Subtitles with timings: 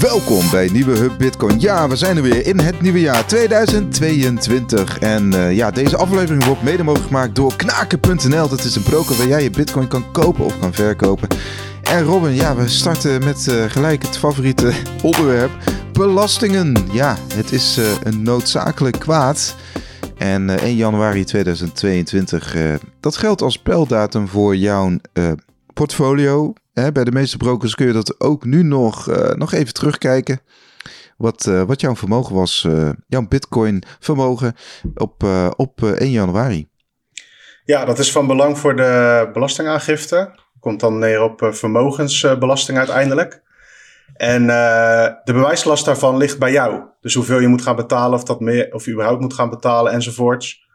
[0.00, 1.60] Welkom bij Nieuwe Hub Bitcoin.
[1.60, 4.98] Ja, we zijn er weer in het nieuwe jaar 2022.
[4.98, 8.48] En uh, ja, deze aflevering wordt mede mogelijk gemaakt door knaken.nl.
[8.48, 11.28] Dat is een broker waar jij je Bitcoin kan kopen of kan verkopen.
[11.82, 14.72] En Robin, ja, we starten met uh, gelijk het favoriete
[15.02, 15.50] onderwerp:
[15.92, 16.76] belastingen.
[16.92, 19.56] Ja, het is uh, een noodzakelijk kwaad.
[20.16, 22.56] En 1 januari 2022,
[23.00, 24.96] dat geldt als pijldatum voor jouw
[25.72, 26.52] portfolio.
[26.88, 30.40] Bij de meeste brokers kun je dat ook nu nog, uh, nog even terugkijken.
[31.16, 34.54] Wat, uh, wat jouw vermogen was, uh, jouw bitcoin vermogen
[34.94, 35.22] op,
[35.56, 36.68] op 1 januari.
[37.64, 40.38] Ja, dat is van belang voor de belastingaangifte.
[40.60, 43.42] Komt dan neer op vermogensbelasting uiteindelijk.
[44.14, 44.46] En
[45.24, 46.82] de bewijslast daarvan ligt bij jou.
[47.00, 49.92] Dus hoeveel je moet gaan betalen, of, dat meer, of je überhaupt moet gaan betalen
[49.92, 50.68] enzovoorts.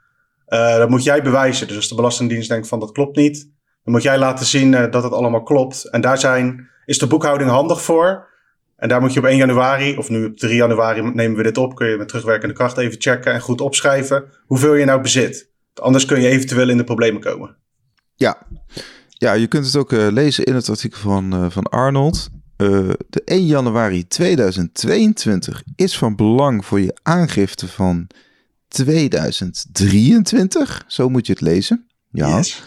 [0.45, 1.67] dat moet jij bewijzen.
[1.67, 3.54] Dus als de Belastingdienst denkt van dat klopt niet,
[3.85, 5.89] dan moet jij laten zien uh, dat het allemaal klopt.
[5.89, 8.27] En daar zijn, is de boekhouding handig voor.
[8.75, 11.57] En daar moet je op 1 januari, of nu op 3 januari nemen we dit
[11.57, 15.49] op, kun je met terugwerkende kracht even checken en goed opschrijven hoeveel je nou bezit.
[15.73, 17.55] Anders kun je eventueel in de problemen komen.
[18.15, 18.37] Ja,
[19.07, 22.29] ja je kunt het ook uh, lezen in het artikel van, uh, van Arnold.
[22.57, 28.07] de 1 januari 2022 is van belang voor je aangifte van
[28.67, 30.83] 2023.
[30.87, 31.87] Zo moet je het lezen.
[32.11, 32.37] Ja.
[32.37, 32.63] Yes.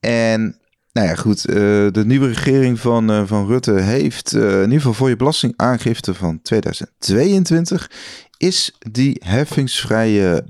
[0.00, 0.60] En
[0.92, 1.54] nou ja, goed, uh,
[1.90, 6.14] de nieuwe regering van, uh, van Rutte heeft uh, in ieder geval voor je belastingaangifte
[6.14, 7.90] van 2022
[8.36, 10.44] is die heffingsvrije,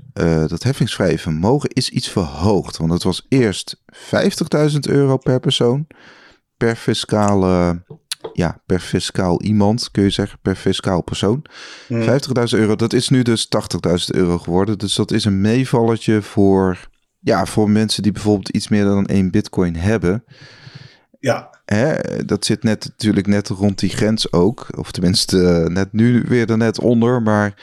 [0.47, 2.77] dat heffingsvrije vermogen is iets verhoogd.
[2.77, 5.87] Want het was eerst 50.000 euro per persoon,
[6.57, 7.81] per fiscale,
[8.33, 11.41] ja, per fiscaal iemand kun je zeggen, per fiscaal persoon.
[11.87, 12.01] Hmm.
[12.01, 12.07] 50.000
[12.49, 14.77] euro, dat is nu dus 80.000 euro geworden.
[14.77, 16.88] Dus dat is een meevalletje voor
[17.19, 20.23] ja, voor mensen die bijvoorbeeld iets meer dan één bitcoin hebben.
[21.19, 21.49] Ja.
[21.65, 24.67] Hè, dat zit net natuurlijk net rond die grens ook.
[24.77, 27.21] Of tenminste, uh, net nu weer er net onder.
[27.21, 27.53] Maar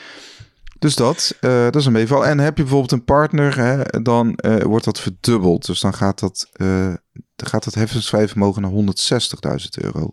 [0.79, 2.25] dus dat, uh, dat is een meeval.
[2.25, 5.65] En heb je bijvoorbeeld een partner, hè, dan uh, wordt dat verdubbeld.
[5.65, 6.49] Dus dan gaat dat,
[7.35, 10.09] dan gaat dat heffingsvrij vermogen naar 160.000 euro.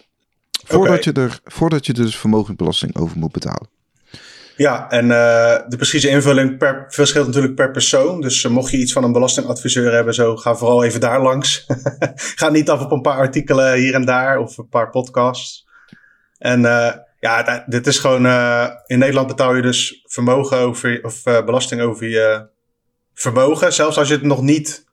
[0.65, 1.12] Voordat, okay.
[1.12, 3.69] je er, voordat je dus vermogensbelasting over moet betalen.
[4.56, 8.20] Ja, en uh, de precieze invulling per, verschilt natuurlijk per persoon.
[8.20, 11.66] Dus uh, mocht je iets van een belastingadviseur hebben, zo ga vooral even daar langs.
[12.37, 15.66] ga niet af op een paar artikelen hier en daar of een paar podcasts.
[16.38, 18.26] En uh, ja, dit is gewoon.
[18.87, 22.47] in Nederland betaal je dus vermogen over, of belasting over je
[23.15, 23.72] vermogen.
[23.72, 24.84] Zelfs als je het nog niet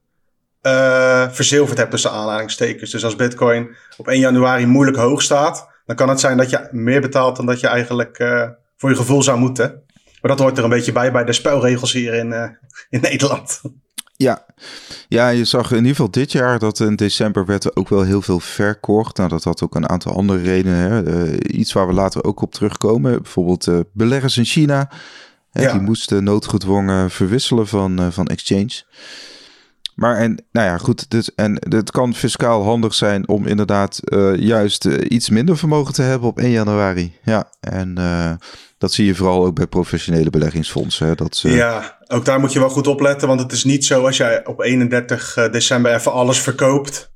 [1.31, 2.91] verzilverd hebt tussen aanhalingstekens.
[2.91, 6.67] Dus als Bitcoin op 1 januari moeilijk hoog staat, dan kan het zijn dat je
[6.72, 8.19] meer betaalt dan dat je eigenlijk
[8.81, 9.84] voor je gevoel zou moeten.
[10.22, 12.44] Maar dat hoort er een beetje bij bij de spelregels hier in, uh,
[12.90, 13.62] in Nederland.
[14.16, 14.46] Ja.
[15.08, 18.02] ja, je zag in ieder geval dit jaar dat in december werd er ook wel
[18.02, 19.18] heel veel verkocht.
[19.18, 20.78] Nou, dat had ook een aantal andere redenen.
[20.78, 21.03] Hè.
[21.03, 23.22] Uh, iets waar we later ook op terugkomen.
[23.22, 24.90] Bijvoorbeeld uh, beleggers in China.
[25.52, 25.72] Hè, ja.
[25.72, 28.84] Die moesten noodgedwongen verwisselen van, van exchange.
[29.96, 31.09] Maar en, nou ja, goed.
[31.09, 34.00] Dus, en het kan fiscaal handig zijn om inderdaad
[34.36, 37.14] juist iets minder vermogen te hebben op 1 januari.
[37.24, 37.97] Ja, en
[38.81, 41.08] dat zie je vooral ook bij professionele beleggingsfondsen.
[41.08, 41.50] Hè, dat ze...
[41.50, 43.28] Ja, ook daar moet je wel goed opletten.
[43.28, 47.12] Want het is niet zo als jij op 31 eh, december even alles verkoopt.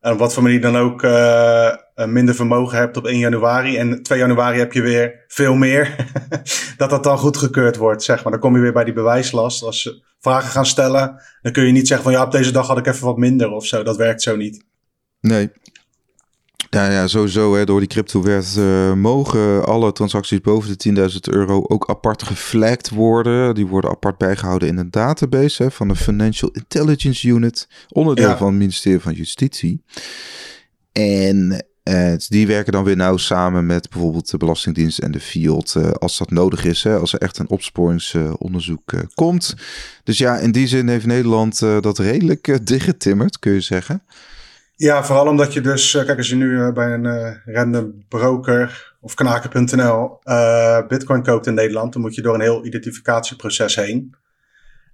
[0.00, 3.76] En op wat voor manier dan ook uh, minder vermogen hebt op 1 januari.
[3.76, 5.96] En 2 januari heb je weer veel meer.
[6.76, 8.32] dat dat dan goedgekeurd wordt, zeg maar.
[8.32, 9.62] Dan kom je weer bij die bewijslast.
[9.62, 12.66] Als ze vragen gaan stellen, dan kun je niet zeggen van ja, op deze dag
[12.66, 13.82] had ik even wat minder of zo.
[13.82, 14.64] Dat werkt zo niet.
[15.20, 15.50] Nee,
[16.74, 17.54] ja, ja sowieso.
[17.54, 22.90] Hè, door die cryptowet uh, mogen alle transacties boven de 10.000 euro ook apart geflagd
[22.90, 23.54] worden.
[23.54, 28.46] Die worden apart bijgehouden in een database hè, van de Financial Intelligence Unit, onderdeel van
[28.46, 29.82] het ministerie van Justitie.
[30.92, 35.74] En uh, die werken dan weer nauw samen met bijvoorbeeld de Belastingdienst en de Field
[35.76, 39.54] uh, als dat nodig is, hè, als er echt een opsporingsonderzoek komt.
[40.04, 44.02] Dus ja, in die zin heeft Nederland dat redelijk dichtgetimmerd, kun je zeggen.
[44.82, 48.04] Ja, vooral omdat je dus, eh, kijk, als je nu uh, bij een uh, random
[48.08, 53.74] broker of knaken.nl uh, bitcoin koopt in Nederland, dan moet je door een heel identificatieproces
[53.74, 54.14] heen.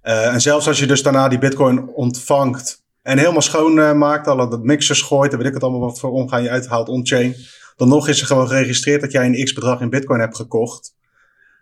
[0.01, 4.63] en zelfs als je dus daarna die bitcoin ontvangt en helemaal schoon maakt, alle dat
[4.63, 7.35] mixers gooit en weet ik het allemaal wat voor omgaan je uithaalt on-chain,
[7.75, 10.95] dan nog is er gewoon geregistreerd dat jij een x-bedrag in bitcoin hebt gekocht.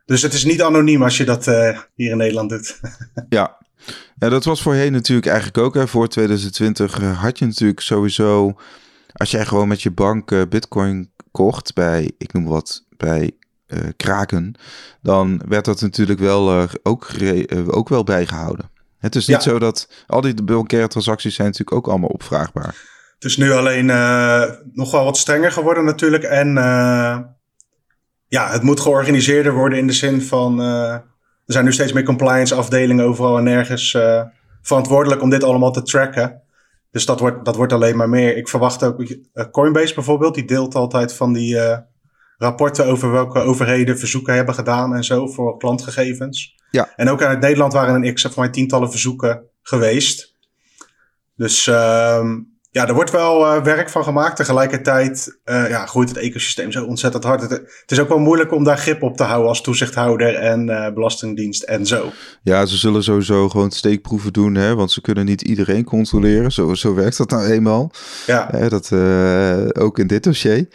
[0.06, 1.46] Dus het is niet anoniem als je dat
[1.96, 2.80] hier in Nederland doet.
[3.30, 3.57] ja,
[4.19, 5.74] ja, dat was voorheen natuurlijk eigenlijk ook.
[5.74, 5.88] Hè.
[5.88, 8.56] Voor 2020 eh, had je natuurlijk sowieso...
[9.14, 13.31] Als jij gewoon met je bank uh, bitcoin kocht bij, ik noem wat, bij
[13.68, 14.56] uh, Kraken...
[15.02, 17.08] dan werd dat natuurlijk wel, uh, ook,
[17.68, 18.69] ook wel bijgehouden.
[19.00, 19.90] Het is niet zo dat...
[20.08, 22.75] Al die bankaire transacties zijn natuurlijk ook allemaal opvraagbaar.
[23.14, 23.86] Het is nu alleen
[24.74, 26.24] nog wel wat strenger geworden natuurlijk.
[26.24, 26.54] En
[28.28, 30.60] ja, het moet georganiseerder worden in de zin van.
[31.48, 34.24] Er zijn nu steeds meer compliance afdelingen overal en nergens uh,
[34.62, 36.42] verantwoordelijk om dit allemaal te tracken.
[36.92, 38.38] Dus dat wordt, dat wordt alleen maar meer.
[38.38, 39.04] Ik verwacht ook
[39.52, 41.60] Coinbase bijvoorbeeld, die deelt altijd van die
[42.38, 46.56] rapporten over welke overheden verzoeken hebben gedaan en zo voor klantgegevens.
[46.72, 46.94] Ja.
[46.96, 50.36] En ook uit Nederland waren een x van mij tientallen verzoeken geweest.
[51.36, 52.26] Dus uh,
[52.78, 54.36] ja, er wordt wel uh, werk van gemaakt.
[54.36, 57.42] Tegelijkertijd uh, ja, groeit het ecosysteem zo ontzettend hard.
[57.42, 60.70] Het, het, is ook wel moeilijk om daar grip op te houden als toezichthouder en
[60.70, 62.12] uh, belastingdienst en zo.
[62.44, 66.52] Ja, ze zullen sowieso gewoon steekproeven doen, hè, want ze kunnen niet iedereen controleren.
[66.52, 67.92] Zo, zo werkt dat nou eenmaal.
[68.26, 68.70] Ja.
[68.70, 68.92] dat
[69.78, 70.68] ook in dit dossier.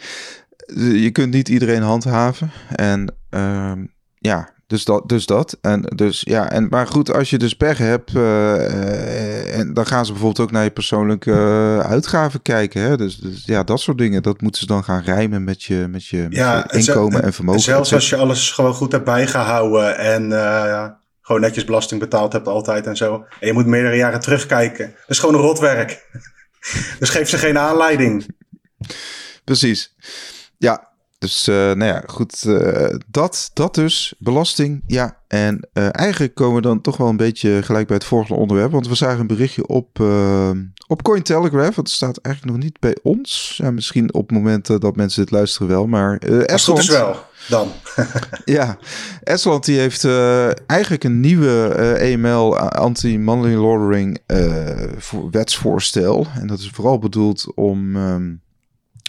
[0.75, 2.51] Je kunt niet iedereen handhaven.
[2.75, 3.85] En ehm,
[4.19, 5.57] ja, dus dat, dus dat.
[5.61, 10.05] En dus ja, en maar goed, als je dus pech hebt, uh, en dan gaan
[10.05, 12.81] ze bijvoorbeeld ook naar je persoonlijke uh, uitgaven kijken.
[12.81, 12.97] Hè?
[12.97, 16.05] Dus, dus, ja, dat soort dingen, dat moeten ze dan gaan rijmen met je, met
[16.05, 17.61] je, met ja, je inkomen en, en vermogen.
[17.61, 20.87] Zelfs als je alles gewoon goed hebt bijgehouden en uh,
[21.21, 23.25] gewoon netjes belasting betaald hebt altijd en zo.
[23.39, 24.85] En je moet meerdere jaren terugkijken.
[24.85, 26.07] Dat is gewoon een rotwerk.
[26.99, 28.25] dus geef ze geen aanleiding.
[29.43, 29.95] Precies.
[30.57, 30.92] Ja,
[31.23, 32.43] dus uh, nou ja, goed.
[32.47, 34.13] Uh, dat, dat dus.
[34.17, 34.83] Belasting.
[34.87, 35.17] Ja.
[35.27, 38.71] En uh, eigenlijk komen we dan toch wel een beetje gelijk bij het volgende onderwerp.
[38.71, 39.99] Want we zagen een berichtje op,
[40.87, 41.75] op Cointelegraph.
[41.75, 43.59] Het staat eigenlijk nog niet bij ons.
[43.63, 45.87] Ja, misschien op momenten dat mensen dit luisteren wel.
[45.87, 46.79] Maar Estland...
[46.79, 47.15] is wel,
[47.49, 47.67] dan.
[48.45, 48.77] ja,
[49.23, 50.05] Estland die heeft
[50.65, 51.67] eigenlijk een nieuwe
[51.99, 54.21] EML anti-money laundering
[55.31, 56.27] wetsvoorstel.
[56.39, 57.95] En dat is vooral bedoeld om...
[57.95, 58.42] Um,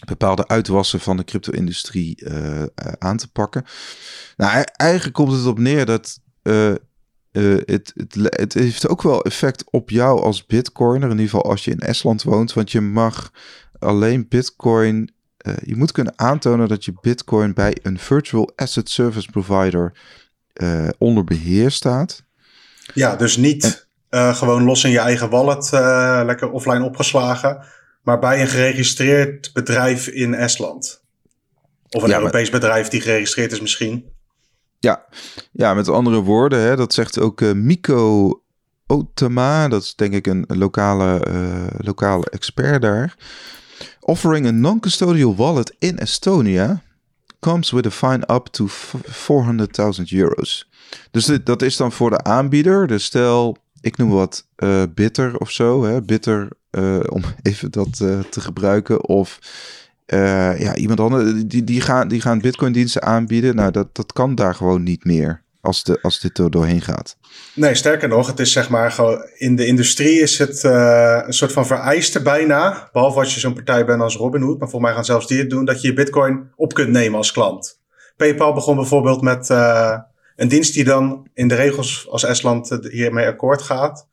[0.06, 2.62] bepaalde uitwassen van de crypto-industrie uh,
[2.98, 3.64] aan te pakken.
[4.36, 6.72] Nou, e-, eigenlijk komt het op neer dat uh,
[7.32, 11.64] het, het, het heeft ook wel effect op jou als bitcoiner, in ieder geval als
[11.64, 13.30] je in Estland woont, want je mag
[13.78, 15.14] alleen bitcoin,
[15.64, 19.92] je moet kunnen aantonen dat je bitcoin bij een virtual asset service provider
[20.98, 22.24] onder beheer staat.
[22.94, 25.70] Ja, dus niet en, gewoon los in je eigen wallet,
[26.26, 27.64] lekker offline opgeslagen
[28.04, 31.02] maar bij een geregistreerd bedrijf in Estland.
[31.90, 32.60] Of een ja, Europees maar...
[32.60, 34.04] bedrijf die geregistreerd is misschien.
[34.78, 35.04] Ja,
[35.52, 38.30] ja met andere woorden, hè, dat zegt ook uh, Miko
[38.86, 43.16] Otama, dat is denk ik een lokale, uh, lokale expert daar.
[44.00, 46.82] Offering a non-custodial wallet in Estonia
[47.40, 50.70] comes with a fine up to 400.000 euro's.
[51.10, 52.86] Dus dit, dat is dan voor de aanbieder.
[52.86, 55.84] Dus stel, ik noem wat uh, Bitter of zo.
[55.84, 56.02] Hè?
[56.02, 56.48] Bitter
[57.08, 59.04] om even dat uh, te gebruiken.
[59.08, 59.38] Of
[60.06, 61.32] uh, ja, iemand anders.
[61.46, 63.56] Die, die, gaan, die gaan Bitcoin-diensten aanbieden.
[63.56, 65.42] Nou, dat, dat kan daar gewoon niet meer.
[65.60, 67.16] Als, de, als dit er doorheen gaat.
[67.54, 69.26] Nee, sterker nog, het is zeg maar gewoon.
[69.34, 72.88] In de industrie is het een soort van vereiste bijna.
[72.92, 74.58] Behalve als je zo'n partij bent als Robinhood.
[74.58, 75.64] Maar volgens mij gaan zelfs die het doen.
[75.64, 77.80] Dat je je Bitcoin op kunt nemen als klant.
[78.16, 79.48] PayPal begon bijvoorbeeld met
[80.36, 84.06] een dienst die dan in de regels als Estland hiermee akkoord gaat.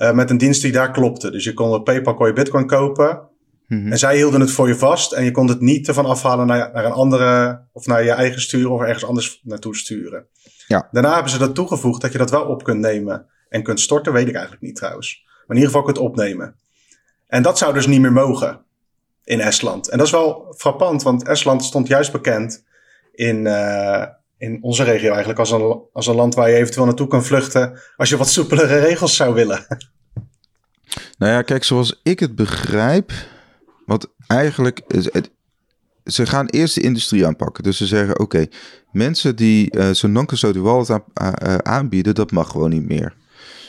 [0.00, 1.30] Uh, met een dienst die daar klopte.
[1.30, 3.28] Dus je kon op PayPal kon je Bitcoin kopen.
[3.66, 3.92] Mm -hmm.
[3.92, 5.12] En zij hielden het voor je vast.
[5.12, 7.60] En je kon het niet ervan afhalen naar, naar een andere.
[7.72, 10.26] of naar je eigen sturen of ergens anders naartoe sturen.
[10.66, 10.88] Ja.
[10.90, 13.26] Daarna hebben ze dat toegevoegd dat je dat wel op kunt nemen.
[13.48, 15.22] En kunt storten, weet ik eigenlijk niet trouwens.
[15.24, 16.54] Maar in ieder geval kunt opnemen.
[17.26, 18.60] En dat zou dus niet meer mogen
[19.24, 19.88] in Estland.
[19.88, 22.64] En dat is wel frappant, want Estland stond juist bekend
[23.12, 23.36] in.
[23.46, 24.04] Uh,
[24.40, 27.78] in onze regio eigenlijk als een, als een land waar je eventueel naartoe kan vluchten
[27.96, 29.66] als je wat soepelere regels zou willen.
[31.18, 33.12] Nou ja, kijk, zoals ik het begrijp,
[33.86, 35.30] wat eigenlijk het,
[36.04, 37.62] ze gaan eerst de industrie aanpakken.
[37.62, 38.46] Dus ze zeggen, oké,
[38.92, 43.14] mensen die uh, zo'n non-custodial wallet aan, uh, aanbieden, dat mag gewoon niet meer.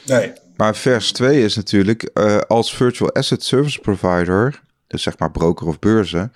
[0.06, 0.34] Nee.
[0.56, 5.68] Maar vers 2 is natuurlijk, uh, als virtual asset service provider, dus zeg maar broker
[5.68, 6.34] of beurzen,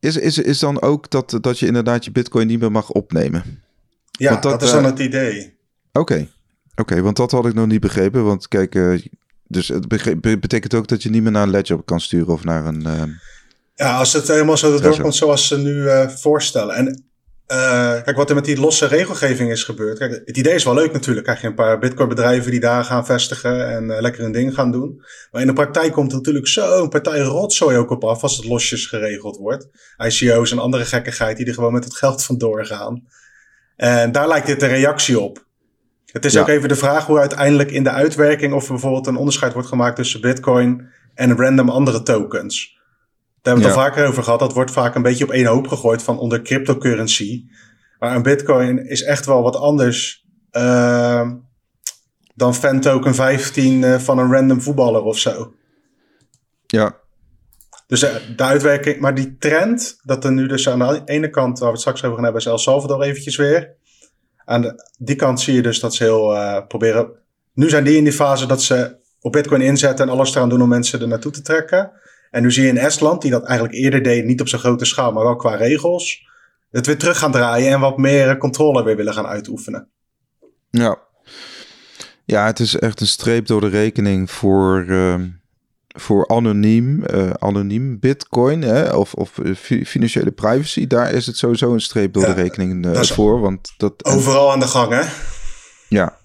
[0.00, 3.62] is, is, is dan ook dat, dat je inderdaad je bitcoin niet meer mag opnemen?
[4.10, 5.56] Ja, dat, dat, is dan uh, het idee.
[5.92, 6.30] Oké, okay.
[6.74, 8.24] oké, want dat had ik nog niet begrepen.
[8.24, 9.00] Want kijk, uh,
[9.46, 9.88] dus het
[10.20, 12.82] betekent ook dat je niet meer naar een ledger kan sturen of naar een...
[12.86, 13.02] Uh,
[13.74, 15.86] ja, als het helemaal zo doorkomt zoals ze nu
[16.18, 16.74] voorstellen.
[16.74, 17.07] En
[17.52, 19.98] uh, kijk, wat er met die losse regelgeving is gebeurd.
[19.98, 21.26] Kijk, het idee is wel leuk natuurlijk.
[21.26, 24.72] Krijg je een paar Bitcoin-bedrijven die daar gaan vestigen en uh, lekker een ding gaan
[24.72, 25.02] doen.
[25.30, 28.46] Maar in de praktijk komt er natuurlijk zo'n partij rotzooi ook op af als het
[28.46, 29.68] losjes geregeld wordt.
[29.98, 33.06] ICO's en andere gekkigheid die er gewoon met het geld vandoor gaan.
[33.76, 35.46] En daar lijkt dit een reactie op.
[36.12, 36.40] Het is ja.
[36.40, 39.68] ook even de vraag hoe uiteindelijk in de uitwerking of er bijvoorbeeld een onderscheid wordt
[39.68, 42.77] gemaakt tussen Bitcoin en random andere tokens.
[43.42, 44.38] Daar hebben we het al vaker over gehad.
[44.38, 47.44] Dat wordt vaak een beetje op één hoop gegooid van onder cryptocurrency.
[47.98, 51.30] Maar een bitcoin is echt wel wat anders uh,
[52.34, 55.54] dan fan token 15 uh, van een random voetballer of zo.
[56.66, 56.96] Ja.
[57.86, 61.58] Dus de, de, uitwerking, maar die trend, dat er nu dus aan de ene kant,
[61.58, 63.76] waar we het straks over gaan hebben, is El Salvador eventjes weer.
[64.44, 67.10] Aan de, die kant zie je dus dat ze heel proberen.
[67.54, 70.62] Nu zijn die in die fase dat ze op Bitcoin inzetten en alles eraan doen
[70.62, 71.92] om mensen er naartoe te trekken.
[72.30, 74.84] En nu zie je in Estland, die dat eigenlijk eerder deed, niet op zo'n grote
[74.84, 76.26] schaal, maar wel qua regels,
[76.70, 79.88] het weer terug gaan draaien en wat meer controle weer willen gaan uitoefenen.
[80.70, 80.98] Ja.
[82.24, 85.14] Ja, het is echt een streep door de rekening voor, uh,
[85.88, 89.38] voor anoniem, uh, anoniem bitcoin hè, of, of
[89.84, 90.86] financiële privacy.
[90.86, 93.40] Daar is het sowieso een streep door de rekening uh, voor.
[93.40, 95.02] Want dat, overal aan de gang, hè?
[95.88, 96.17] Ja,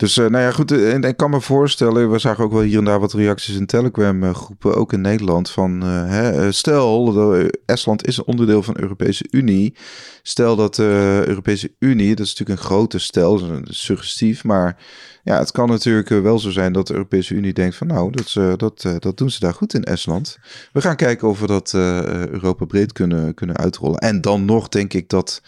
[0.00, 0.72] dus uh, nou ja, goed.
[0.72, 3.56] Eh, en ik kan me voorstellen, we zagen ook wel hier en daar wat reacties
[3.56, 7.34] in Telegram groepen, ook in Nederland, van uh, hè, stel,
[7.66, 9.76] Estland is een onderdeel van de Europese Unie.
[10.22, 14.76] Stel dat de Europese Unie, dat is natuurlijk een grote stel, suggestief, maar
[15.22, 18.58] ja, het kan natuurlijk wel zo zijn dat de Europese Unie denkt van nou, dat,
[18.58, 20.38] dat, dat doen ze daar goed in Estland.
[20.72, 23.98] We gaan kijken of we dat Europa breed kunnen, kunnen uitrollen.
[23.98, 25.42] En dan nog denk ik dat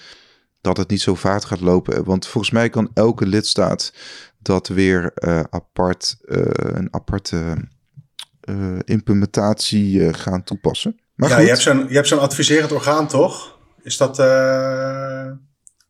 [0.63, 2.05] dat het niet zo vaart gaat lopen.
[2.05, 3.93] Want volgens mij kan elke lidstaat
[4.43, 7.57] dat weer uh, apart, uh, een aparte
[8.49, 11.01] uh, implementatie gaan toepassen.
[11.15, 11.45] Maar ja, goed.
[11.45, 13.59] je hebt zo'n je hebt zo'n adviserend orgaan, toch?
[13.83, 14.17] Is dat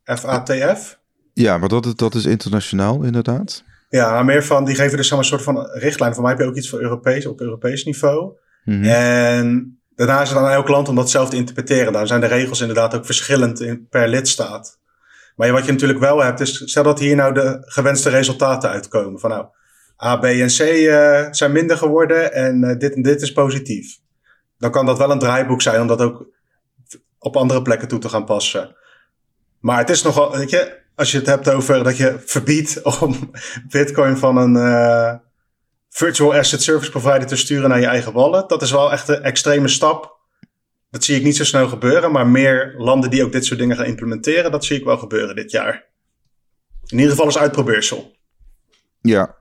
[0.03, 0.99] FATF?
[1.33, 3.63] Ja, maar dat, dat is internationaal inderdaad.
[3.89, 6.13] Ja, maar meer van, die geven dus een soort van richtlijn.
[6.13, 8.31] Voor mij heb je ook iets voor Europees, op Europees niveau.
[8.63, 8.83] -hmm.
[8.83, 11.93] En daarna is het aan elk land om dat zelf te interpreteren.
[11.93, 14.79] Daar zijn de regels inderdaad ook verschillend in, per lidstaat.
[15.35, 19.19] Maar wat je natuurlijk wel hebt, is stel dat hier nou de gewenste resultaten uitkomen.
[19.19, 19.45] Van nou,
[20.03, 23.97] A, B en C uh, zijn minder geworden en uh, dit en dit is positief.
[24.57, 26.27] Dan kan dat wel een draaiboek zijn om dat ook
[27.19, 28.75] op andere plekken toe te gaan passen.
[29.59, 33.31] Maar het is nogal, weet je, als je het hebt over dat je verbiedt om
[33.69, 35.13] Bitcoin van een uh,
[35.89, 39.23] virtual asset service provider te sturen naar je eigen wallet, dat is wel echt een
[39.23, 40.21] extreme stap
[40.93, 43.75] dat zie ik niet zo snel gebeuren, maar meer landen die ook dit soort dingen
[43.75, 45.85] gaan implementeren, dat zie ik wel gebeuren dit jaar.
[46.85, 48.15] In ieder geval als uitprobeersel.
[49.01, 49.35] Ja.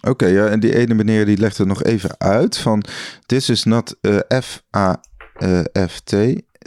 [0.00, 2.84] Oké, ja, en die ene meneer die legt er nog even uit van
[3.26, 6.14] this is not uh, F-A-F-T,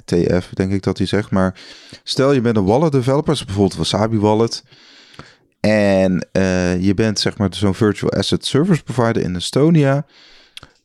[0.06, 1.60] TF denk ik dat hij zegt, maar
[2.04, 4.64] stel je bent een wallet developer, bijvoorbeeld Wasabi Wallet,
[5.60, 10.06] en uh, je bent zeg maar zo'n virtual asset service provider in Estonia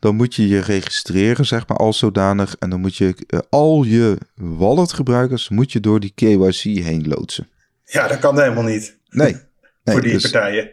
[0.04, 2.56] dan moet je je registreren, zeg maar, als zodanig.
[2.58, 7.48] En dan moet je uh, al je walletgebruikers moet je door die KYC heen loodsen.
[7.84, 8.98] Ja, dat kan helemaal niet.
[9.08, 9.32] Nee.
[9.84, 10.70] nee Voor die dus, partijen.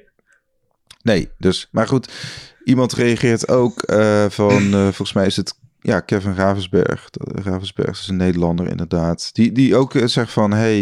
[1.01, 2.11] Nee, dus, maar goed.
[2.63, 7.09] Iemand reageert ook uh, van, uh, volgens mij is het ja, Kevin Ravensberg.
[7.43, 9.29] Ravensberg is een Nederlander inderdaad.
[9.33, 10.79] Die, die ook zegt van, hey,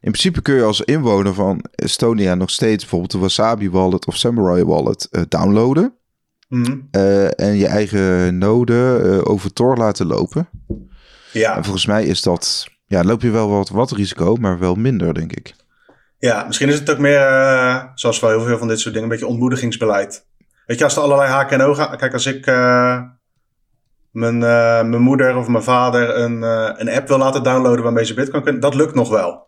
[0.00, 4.16] in principe kun je als inwoner van Estonia nog steeds bijvoorbeeld de Wasabi Wallet of
[4.16, 6.00] Samurai Wallet downloaden.
[6.52, 6.88] Mm
[7.36, 10.48] en je eigen node uh, over Tor laten lopen.
[11.32, 11.56] Ja.
[11.56, 15.14] En volgens mij is dat, ja, loop je wel wat, wat risico, maar wel minder,
[15.14, 15.54] denk ik.
[16.18, 19.08] Ja, misschien is het ook meer, uh, zoals wel heel veel van dit soort dingen,
[19.08, 20.26] een beetje ontmoedigingsbeleid.
[20.66, 21.96] Weet je, als er allerlei haken en ogen...
[21.96, 22.46] Kijk, als ik
[24.10, 26.42] mijn, mijn moeder of mijn vader een,
[26.80, 29.46] een app wil laten downloaden waarmee ze bitcoin kunnen, dat lukt nog wel.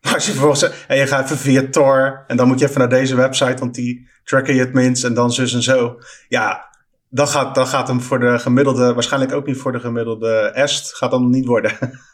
[0.02, 2.78] Maar als je vervolgens en je gaat even via Tor en dan moet je even
[2.78, 5.98] naar deze website, want die tracken je het minst en dan zus en zo.
[6.28, 6.68] Ja,
[7.08, 10.94] dan gaat, dan gaat hem voor de gemiddelde, waarschijnlijk ook niet voor de gemiddelde est,
[10.94, 11.72] gaat dan niet worden.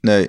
[0.00, 0.28] Nee.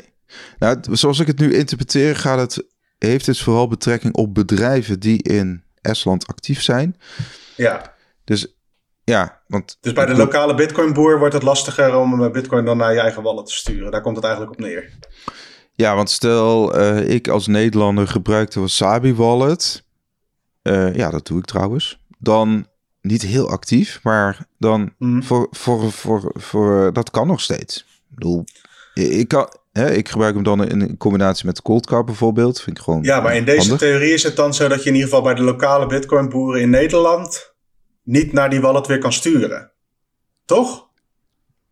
[0.59, 2.67] Nou, zoals ik het nu interpreteer, gaat het,
[2.97, 6.97] heeft het vooral betrekking op bedrijven die in Estland actief zijn.
[7.55, 7.93] Ja.
[8.23, 8.55] Dus
[9.03, 9.77] ja, want...
[9.81, 13.45] Dus bij de lokale bitcoin-boer wordt het lastiger om bitcoin dan naar je eigen wallet
[13.45, 13.91] te sturen.
[13.91, 14.89] Daar komt het eigenlijk op neer.
[15.73, 19.83] Ja, want stel uh, ik als Nederlander gebruik de Wasabi Wallet.
[20.67, 21.99] Uh, ja, dat doe ik trouwens.
[22.19, 22.67] Dan
[23.01, 25.23] niet heel actief, maar dan mm.
[25.23, 27.77] voor, voor, voor, voor, dat kan nog steeds.
[27.77, 28.43] Ik bedoel,
[28.93, 32.61] ik, kan, hè, ik gebruik hem dan in combinatie met Coldcard bijvoorbeeld.
[32.61, 34.95] Vind ik gewoon ja, maar in deze theorie is het dan zo dat je in
[34.95, 37.55] ieder geval bij de lokale Bitcoin boeren in Nederland
[38.03, 39.71] niet naar die wallet weer kan sturen.
[40.45, 40.87] Toch?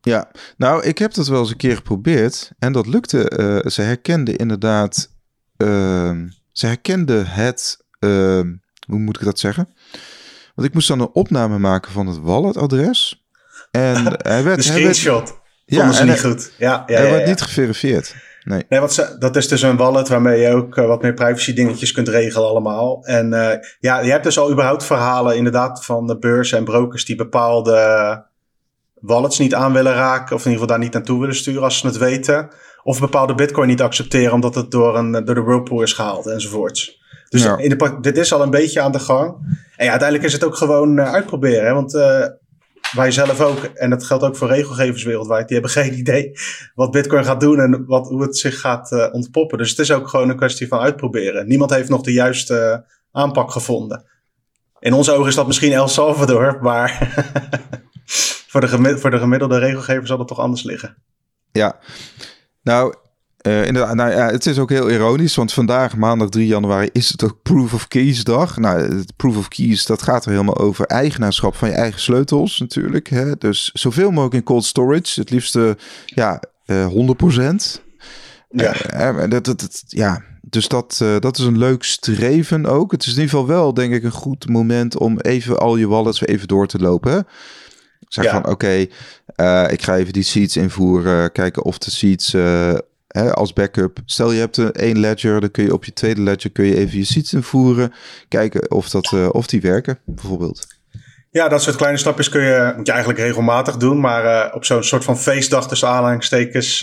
[0.02, 3.32] Ja, nou, ik heb dat wel eens een keer geprobeerd en dat lukte.
[3.38, 5.12] Uh, ze herkende inderdaad,
[5.58, 6.12] uh,
[6.52, 8.40] ze herkende het, uh,
[8.86, 9.68] hoe moet ik dat zeggen?
[10.56, 13.26] Want ik moest dan een opname maken van het walletadres.
[13.72, 14.64] En hij werd...
[14.64, 15.44] Screenshot.
[15.66, 16.52] Hij werd, ja, niet goed.
[16.58, 18.16] Ja, ja, hij ja, werd niet geverifieerd.
[18.44, 21.54] Nee, nee ze, dat is dus een wallet waarmee je ook uh, wat meer privacy
[21.54, 23.06] dingetjes kunt regelen allemaal.
[23.06, 27.06] En uh, ja, je hebt dus al überhaupt verhalen inderdaad van de beurzen en brokers
[27.06, 28.26] die bepaalde
[28.94, 30.36] wallets niet aan willen raken.
[30.36, 32.50] Of in ieder geval daar niet naartoe willen sturen als ze het weten.
[32.84, 37.04] Of bepaalde bitcoin niet accepteren omdat het door, een, door de whirlpool is gehaald enzovoorts.
[37.30, 37.58] Dus ja.
[37.58, 39.36] in de, dit is al een beetje aan de gang.
[39.76, 41.66] En ja, uiteindelijk is het ook gewoon uh, uitproberen.
[41.66, 41.74] Hè?
[41.74, 42.26] Want uh,
[42.92, 46.32] wij zelf ook, en dat geldt ook voor regelgevers wereldwijd, die hebben geen idee
[46.76, 49.58] wat Bitcoin gaat doen en wat, hoe het zich gaat uh, ontpoppen.
[49.58, 51.48] Dus het is ook gewoon een kwestie van uitproberen.
[51.48, 54.06] Niemand heeft nog de juiste aanpak gevonden.
[54.80, 57.14] In onze ogen is dat misschien El Salvador, maar
[58.48, 60.96] voor, de voor de gemiddelde regelgever zal het toch anders liggen.
[61.52, 61.80] Ja,
[62.62, 62.96] nou,
[63.48, 67.10] uh, inderdaad, nou ja, het is ook heel ironisch, want vandaag, maandag 3 januari, is
[67.10, 68.58] het ook Proof of Keys dag.
[68.58, 72.60] Nou, het Proof of Keys, dat gaat er helemaal over eigenaarschap van je eigen sleutels
[72.60, 73.10] natuurlijk.
[73.10, 73.38] Hè?
[73.38, 77.84] Dus zoveel mogelijk in cold storage, het liefste ja, uh, 100%.
[78.50, 78.76] Ja.
[78.94, 82.92] Uh, dat, dat, dat, ja, dus dat, uh, dat is een leuk streven ook.
[82.92, 85.88] Het is in ieder geval wel, denk ik, een goed moment om even al je
[85.88, 87.28] wallets weer even door te lopen.
[88.08, 88.32] Zeg ja.
[88.32, 88.92] van, oké, okay,
[89.36, 92.34] uh, ik ga even die seeds invoeren, kijken of de seeds
[93.16, 94.00] hè, als backup.
[94.06, 96.98] Stel je hebt één ledger, dan kun je op je tweede ledger kun je even
[96.98, 97.94] je seeds invoeren,
[98.28, 100.68] kijken of, dat, uh, of die werken, bijvoorbeeld.
[101.32, 104.84] Ja, dat soort kleine stapjes kun je, moet je eigenlijk regelmatig doen, maar op zo'n
[104.84, 106.82] soort van feestdag tussen aanhalingstekens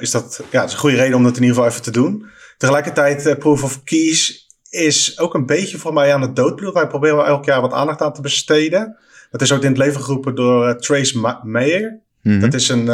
[0.00, 1.90] is dat ja, dat is een goede reden om dat in ieder geval even te
[1.90, 2.26] doen.
[2.58, 6.80] Tegelijkertijd, Proof of Keys is ook een beetje voor mij aan het doodbloeden.
[6.80, 8.96] Wij proberen elk jaar wat aandacht aan te besteden.
[9.30, 12.00] Dat is ook in het leven geroepen door uh, Trace Ma Mayer.
[12.22, 12.40] Mm -hmm.
[12.40, 12.88] Dat is een,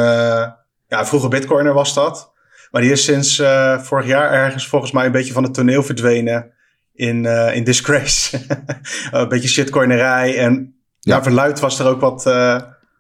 [0.91, 2.33] ja, vroeger bitcoiner was dat.
[2.71, 3.37] Maar die is sinds
[3.79, 6.53] vorig jaar ergens volgens mij een beetje van het toneel verdwenen
[6.95, 8.41] in, in disgrace.
[9.11, 10.39] een beetje shitcoinerij.
[10.39, 11.13] En ja.
[11.13, 12.25] naar verluid was er ook wat,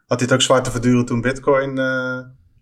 [0.07, 1.79] had dit ook zwaar te verduren toen bitcoin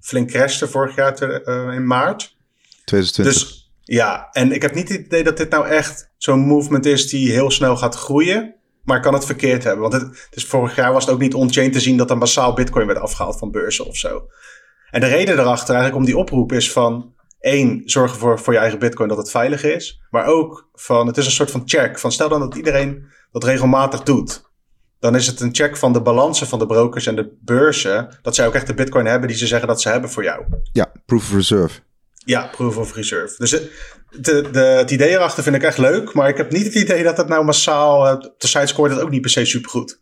[0.01, 2.37] flink crashte vorig jaar uh, in maart.
[2.85, 3.25] 2020.
[3.25, 7.09] Dus ja, en ik heb niet het idee dat dit nou echt zo'n movement is
[7.09, 8.55] die heel snel gaat groeien.
[8.85, 9.91] Maar ik kan het verkeerd hebben.
[9.91, 12.53] Want het, dus vorig jaar was het ook niet on-chain te zien dat er massaal
[12.53, 14.29] bitcoin werd afgehaald van beurzen of zo.
[14.91, 17.15] En de reden erachter eigenlijk om die oproep is van...
[17.41, 20.03] één, zorg ervoor voor je eigen bitcoin dat het veilig is.
[20.11, 21.99] Maar ook van, het is een soort van check.
[21.99, 24.47] Van stel dan dat iedereen dat regelmatig doet
[25.01, 28.19] dan is het een check van de balansen van de brokers en de beurzen.
[28.23, 30.45] Dat zij ook echt de bitcoin hebben die ze zeggen dat ze hebben voor jou.
[30.73, 31.81] Ja, proof of reserve.
[32.25, 33.35] Ja, proof of reserve.
[33.39, 33.71] Dus het,
[34.11, 36.13] de, de, het idee erachter vind ik echt leuk.
[36.13, 38.15] Maar ik heb niet het idee dat het nou massaal...
[38.15, 40.01] Op de site scoort het ook niet per se supergoed.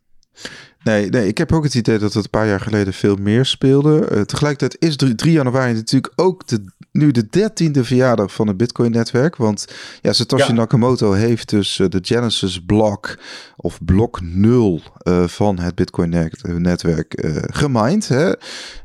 [0.87, 3.45] Nee, nee, ik heb ook het idee dat het een paar jaar geleden veel meer
[3.45, 4.09] speelde.
[4.13, 8.57] Uh, tegelijkertijd is 3, 3 januari natuurlijk ook de, nu de dertiende verjaardag van het
[8.57, 9.37] Bitcoin-netwerk.
[9.37, 9.67] Want
[10.01, 10.53] ja, Satoshi ja.
[10.53, 13.19] Nakamoto heeft dus uh, de Genesis-blok
[13.57, 18.09] of blok 0 uh, van het Bitcoin-netwerk uh, gemined.
[18.09, 18.33] Hè?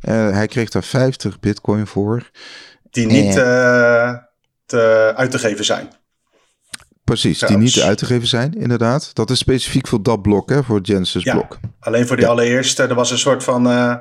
[0.10, 2.30] hij kreeg daar 50 Bitcoin voor.
[2.92, 3.34] Die niet
[4.66, 5.90] te, uit te geven zijn.
[7.12, 9.15] Precies, die niet uit te geven zijn, inderdaad.
[9.15, 11.58] Dat is specifiek voor dat blok, hè, voor Genesis blok.
[11.62, 12.32] Ja, alleen voor die ja.
[12.32, 13.67] allereerste, er was een soort van...
[13.67, 13.95] Uh,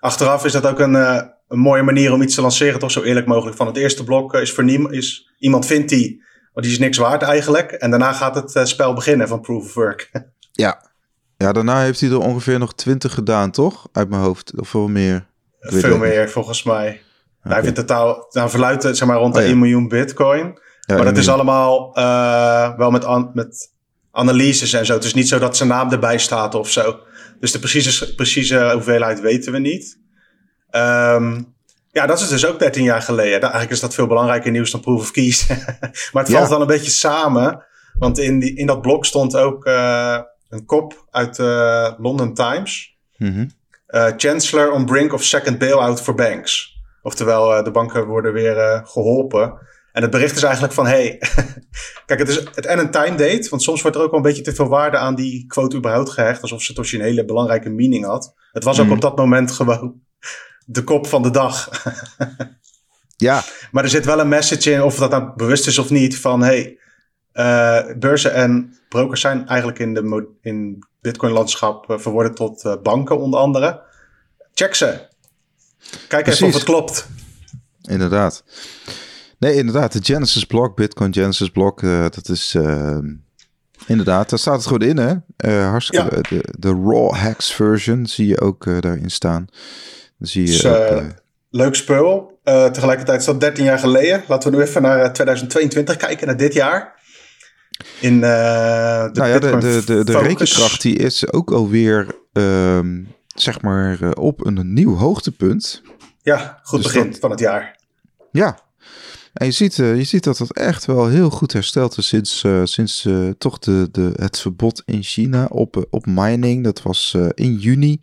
[0.00, 3.02] achteraf is dat ook een, uh, een mooie manier om iets te lanceren, toch zo
[3.02, 3.56] eerlijk mogelijk.
[3.56, 6.22] Van het eerste blok is voor niemand, is, iemand vindt die,
[6.54, 7.72] maar die is niks waard eigenlijk.
[7.72, 10.10] En daarna gaat het uh, spel beginnen van Proof of Work.
[10.52, 10.82] ja.
[11.36, 13.88] ja, daarna heeft hij er ongeveer nog twintig gedaan, toch?
[13.92, 15.26] Uit mijn hoofd, of veel meer?
[15.60, 16.88] veel meer, volgens mij.
[16.88, 17.00] Okay.
[17.42, 19.50] Nou, hij vindt totaal, nou verluidt zeg maar rond de oh, ja.
[19.50, 20.58] 1 miljoen bitcoin.
[20.90, 23.72] Ja, maar dat is allemaal uh, wel met, an met
[24.10, 24.94] analyses en zo.
[24.94, 26.98] Het is niet zo dat zijn naam erbij staat of zo.
[27.40, 29.98] Dus de precieze, precieze hoeveelheid weten we niet.
[30.70, 31.54] Um,
[31.92, 33.40] ja, dat is dus ook 13 jaar geleden.
[33.40, 35.48] Eigenlijk is dat veel belangrijker nieuws dan Proof of Keys.
[36.12, 36.48] maar het valt ja.
[36.48, 37.64] wel een beetje samen.
[37.98, 42.34] Want in, die, in dat blok stond ook uh, een kop uit de uh, London
[42.34, 42.98] Times.
[43.16, 43.50] Mm -hmm.
[43.88, 46.78] uh, Chancellor on brink of second bailout for banks.
[47.02, 49.58] Oftewel, de banken worden weer geholpen.
[50.00, 51.18] En het bericht is eigenlijk van, hey,
[52.06, 54.26] kijk, het is het en een time date, want soms wordt er ook wel een
[54.26, 58.04] beetje te veel waarde aan die quote überhaupt gehecht, alsof Satoshi een hele belangrijke meaning
[58.04, 58.34] had.
[58.52, 58.92] Het was ook mm.
[58.92, 60.00] op dat moment gewoon
[60.66, 61.70] de kop van de dag.
[63.16, 63.42] ja.
[63.70, 66.42] Maar er zit wel een message in, of dat nou bewust is of niet, van
[66.42, 66.78] hey,
[67.34, 73.18] uh, beurzen en brokers zijn eigenlijk in de in Bitcoin-landschap uh, verworden tot uh, banken
[73.18, 73.82] onder andere.
[74.54, 75.08] Check ze.
[76.08, 76.40] Kijk Precies.
[76.40, 77.08] even of het klopt.
[77.82, 78.44] Inderdaad.
[79.40, 79.92] Nee, inderdaad.
[79.92, 82.98] De Genesis blok, Bitcoin Genesis blok, uh, dat is uh,
[83.86, 85.14] inderdaad, daar staat het gewoon in, hè?
[85.50, 86.14] Uh, hartstikke.
[86.14, 86.20] Ja.
[86.28, 89.46] De, de Raw Hacks version zie je ook daarin staan.
[90.18, 90.52] Dan zie je.
[90.52, 91.02] Dus, ook,
[91.50, 92.38] leuk spul.
[92.44, 94.24] tegelijkertijd is dat 13 jaar geleden.
[94.28, 96.98] Laten we nu even naar 2022 kijken, naar dit jaar.
[98.00, 98.26] In de,
[99.12, 104.46] nou ja, de, de, de, de rekenkracht die is ook alweer, um, zeg maar, op
[104.46, 105.82] een nieuw hoogtepunt.
[106.22, 107.78] Ja, goed dus begin dat, van het jaar.
[108.32, 108.58] Ja,
[109.32, 112.42] en je ziet, uh, je ziet dat dat echt wel heel goed hersteld is sinds,
[112.42, 116.64] uh, sinds uh, toch de, de, het verbod in China op, op mining.
[116.64, 118.00] Dat was in juni.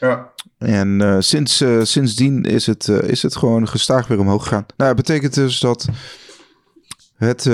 [0.00, 0.32] Ja.
[0.58, 4.66] En sinds, sindsdien is het, is het gewoon gestaag weer omhoog gegaan.
[4.76, 5.88] Nou, dat betekent dus dat
[7.16, 7.44] Het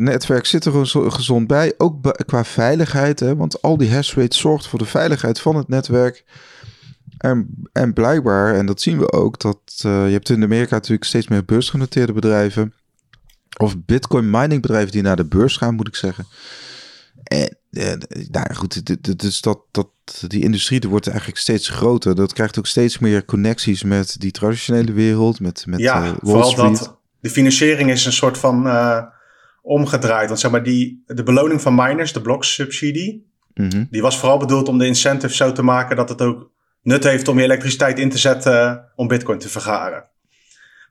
[0.00, 3.20] netwerk zit er gezond bij, ook qua veiligheid.
[3.20, 6.24] Hè, want al die hash rate zorgt voor de veiligheid van het netwerk.
[7.18, 11.04] En, en blijkbaar, en dat zien we ook, dat uh, je hebt in Amerika natuurlijk
[11.04, 12.74] steeds meer beursgenoteerde bedrijven.
[13.56, 16.26] Of bitcoin mining bedrijven die naar de beurs gaan, moet ik zeggen.
[17.22, 17.92] En uh,
[18.30, 19.88] nou goed, dus dat, dat,
[20.26, 22.14] die industrie wordt eigenlijk steeds groter.
[22.14, 26.18] Dat krijgt ook steeds meer connecties met die traditionele wereld, met, met ja, uh, Wall
[26.20, 26.78] vooral Street.
[26.78, 29.02] dat de financiering is een soort van uh,
[29.62, 30.28] omgedraaid.
[30.28, 33.86] Want zeg maar, die, de beloning van miners, de bloksubsidie, mm -hmm.
[33.90, 36.50] die was vooral bedoeld om de incentive zo te maken dat het ook
[36.88, 40.08] nut heeft om je elektriciteit in te zetten om bitcoin te vergaren.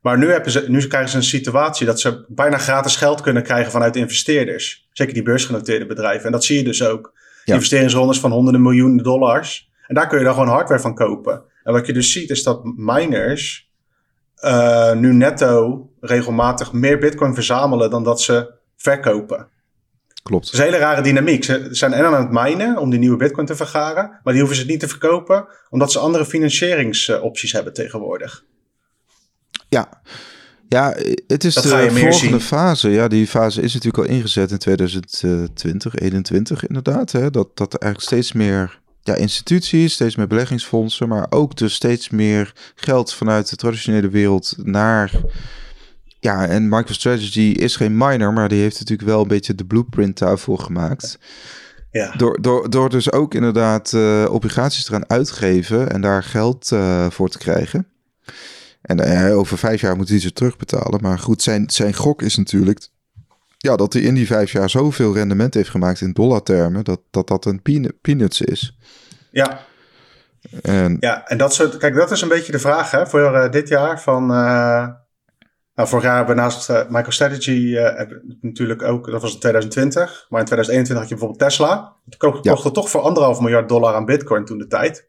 [0.01, 3.43] Maar nu, hebben ze, nu krijgen ze een situatie dat ze bijna gratis geld kunnen
[3.43, 4.87] krijgen vanuit investeerders.
[4.91, 6.25] Zeker die beursgenoteerde bedrijven.
[6.25, 7.13] En dat zie je dus ook.
[7.43, 7.53] Ja.
[7.53, 9.71] Investeringsrondes van honderden miljoenen dollars.
[9.87, 11.43] En daar kun je dan gewoon hardware van kopen.
[11.63, 13.71] En wat je dus ziet is dat miners
[14.43, 19.47] uh, nu netto regelmatig meer bitcoin verzamelen dan dat ze verkopen.
[20.27, 20.45] Klopt.
[20.45, 21.43] Het is een hele rare dynamiek.
[21.43, 24.19] Ze zijn en aan het minen om die nieuwe bitcoin te vergaren.
[24.23, 28.43] Maar die hoeven ze niet te verkopen omdat ze andere financieringsopties hebben tegenwoordig.
[29.69, 30.01] Ja,
[30.69, 30.95] ja,
[31.27, 32.89] het is de volgende fase.
[32.89, 37.11] Ja, die fase is natuurlijk al ingezet in 2020, 2021 inderdaad.
[37.11, 37.29] Hè?
[37.29, 42.53] Dat, dat eigenlijk steeds meer ja, instituties, steeds meer beleggingsfondsen, maar ook dus steeds meer
[42.75, 45.11] geld vanuit de traditionele wereld naar.
[46.19, 50.17] Ja, en MicroStrategy is geen miner, maar die heeft natuurlijk wel een beetje de blueprint
[50.17, 51.19] daarvoor gemaakt.
[51.91, 52.11] Ja.
[52.15, 57.09] Door, door, door dus ook inderdaad uh, obligaties te gaan uitgeven en daar geld uh,
[57.09, 57.87] voor te krijgen.
[58.81, 61.01] En uh, over vijf jaar moet hij ze terugbetalen.
[61.01, 62.87] Maar goed, zijn, zijn gok is natuurlijk
[63.57, 67.27] ja, dat hij in die vijf jaar zoveel rendement heeft gemaakt in dollartermen, dat dat,
[67.27, 67.61] dat een
[68.01, 68.77] peanuts is.
[69.31, 69.59] Ja.
[70.61, 73.67] En, ja, en dat soort, kijk, dat is een beetje de vraag hè, voor dit
[73.67, 74.01] jaar.
[74.01, 74.31] Van,
[75.77, 77.77] nou, vorig jaar hebben we naast uh, MicroStrategy
[78.41, 81.93] natuurlijk ook, dat was in 2020, maar in 2021 had je bijvoorbeeld Tesla.
[82.05, 82.53] Die kocht, ja.
[82.53, 85.07] kocht toch voor anderhalf miljard dollar aan Bitcoin toen de tijd.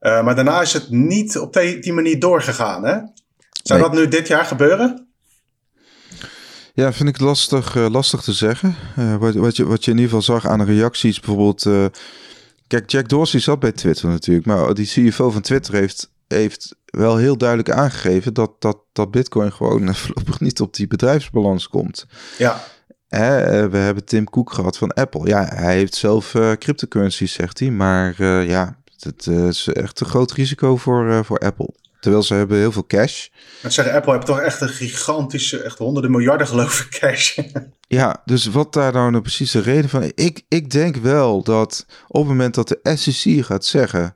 [0.00, 2.84] Uh, maar daarna is het niet op die, manier doorgegaan.
[2.84, 2.96] Hè?
[3.62, 5.08] Zou dat nu dit jaar gebeuren?
[6.74, 8.76] Ja, vind ik lastig, lastig te zeggen.
[9.18, 11.90] Wat, wat, je, wat je in ieder geval zag aan de reacties, bijvoorbeeld.
[12.66, 17.16] kijk, Jack Dorsey zat bij Twitter natuurlijk, maar die CFO van Twitter heeft, heeft wel
[17.16, 22.06] heel duidelijk aangegeven dat, dat, dat Bitcoin gewoon voorlopig niet op die bedrijfsbalans komt.
[22.38, 22.64] Ja.
[23.08, 25.26] Hè, we hebben Tim Cook gehad van Apple.
[25.26, 30.32] Ja, hij heeft zelf cryptocurrencies, zegt hij, maar ja, het uh, is echt een groot
[30.32, 31.74] risico voor, uh, voor Apple.
[32.00, 33.26] Terwijl ze hebben heel veel cash.
[33.62, 37.38] Ik zeggen, Apple heeft toch echt een gigantische, echt honderden miljarden geloof ik cash.
[37.98, 41.86] ja, dus wat daar nou, nou precies de reden van Ik, ik denk wel dat
[42.08, 44.14] op het moment dat de SEC gaat zeggen...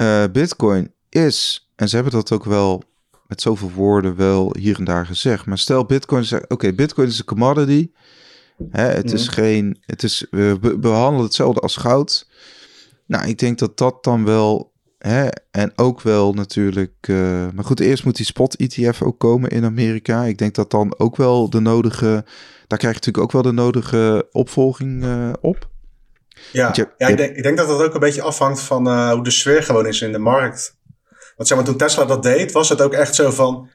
[0.00, 2.82] Uh, Bitcoin is, en ze hebben dat ook wel
[3.26, 5.46] met zoveel woorden wel hier en daar gezegd.
[5.46, 7.90] Maar stel Bitcoin zegt, oké, Bitcoin is een commodity.
[8.70, 12.28] Hè, het is geen, het is, we behandelen hetzelfde als goud.
[13.06, 14.74] Nou, ik denk dat dat dan wel.
[14.98, 17.08] Hè, en ook wel natuurlijk.
[17.08, 20.24] Uh, maar goed, eerst moet die spot-ETF ook komen in Amerika.
[20.24, 22.24] Ik denk dat dan ook wel de nodige.
[22.66, 25.68] Daar krijg je natuurlijk ook wel de nodige opvolging uh, op.
[26.52, 29.24] Ja, ja ik, denk, ik denk dat dat ook een beetje afhangt van uh, hoe
[29.24, 30.76] de sfeer gewoon is in de markt.
[31.36, 33.70] Want zeg maar, toen Tesla dat deed, was het ook echt zo van.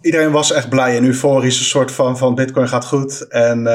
[0.00, 3.28] iedereen was echt blij en euforisch, een soort van, van Bitcoin gaat goed.
[3.28, 3.68] En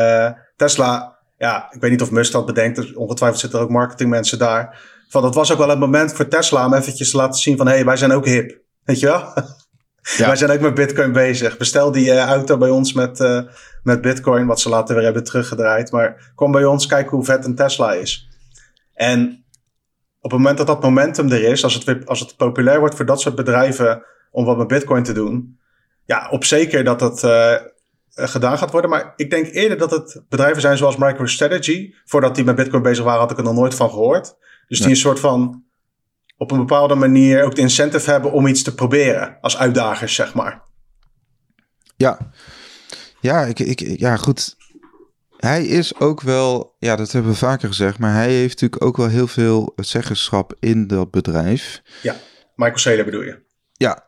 [0.55, 2.75] Tesla ja, ik weet niet of Musk dat bedenkt.
[2.75, 4.81] Dus ongetwijfeld zitten er ook marketingmensen daar.
[5.09, 7.67] Van, dat was ook wel een moment voor Tesla om eventjes te laten zien van...
[7.67, 8.59] hé, hey, wij zijn ook hip.
[8.83, 9.33] Weet je wel?
[10.17, 10.25] Ja.
[10.25, 11.57] wij zijn ook met bitcoin bezig.
[11.57, 13.41] Bestel die uh, auto bij ons met, uh,
[13.83, 14.45] met bitcoin...
[14.45, 15.91] wat ze later weer hebben teruggedraaid.
[15.91, 18.29] Maar kom bij ons, kijk hoe vet een Tesla is.
[18.93, 19.44] En
[20.25, 21.63] op het moment dat dat momentum er is...
[21.63, 24.03] als het, als het populair wordt voor dat soort bedrijven...
[24.31, 25.59] om wat met bitcoin te doen...
[26.05, 27.23] ja, op zeker dat het...
[27.23, 27.61] Uh, eh,
[28.15, 28.89] gedaan gaat worden.
[28.89, 31.93] Maar ik denk eerder dat het bedrijven zijn zoals MicroStrategy.
[32.05, 34.35] Voordat die met Bitcoin bezig waren, had ik er nog nooit van gehoord.
[34.67, 35.63] Dus die een soort van
[36.37, 39.37] op een bepaalde manier ook de incentive hebben om iets te proberen.
[39.41, 40.61] Als uitdagers, zeg maar.
[41.95, 42.31] Ja,
[43.19, 44.55] ja, ik, ik, ja goed.
[45.45, 48.97] Hij is ook wel, ja, dat hebben we vaker gezegd, maar hij heeft natuurlijk ook
[48.97, 51.81] wel heel veel zeggenschap in dat bedrijf.
[52.01, 52.15] Ja,
[52.55, 53.39] Michael Saylor bedoel je?
[53.71, 54.05] Ja,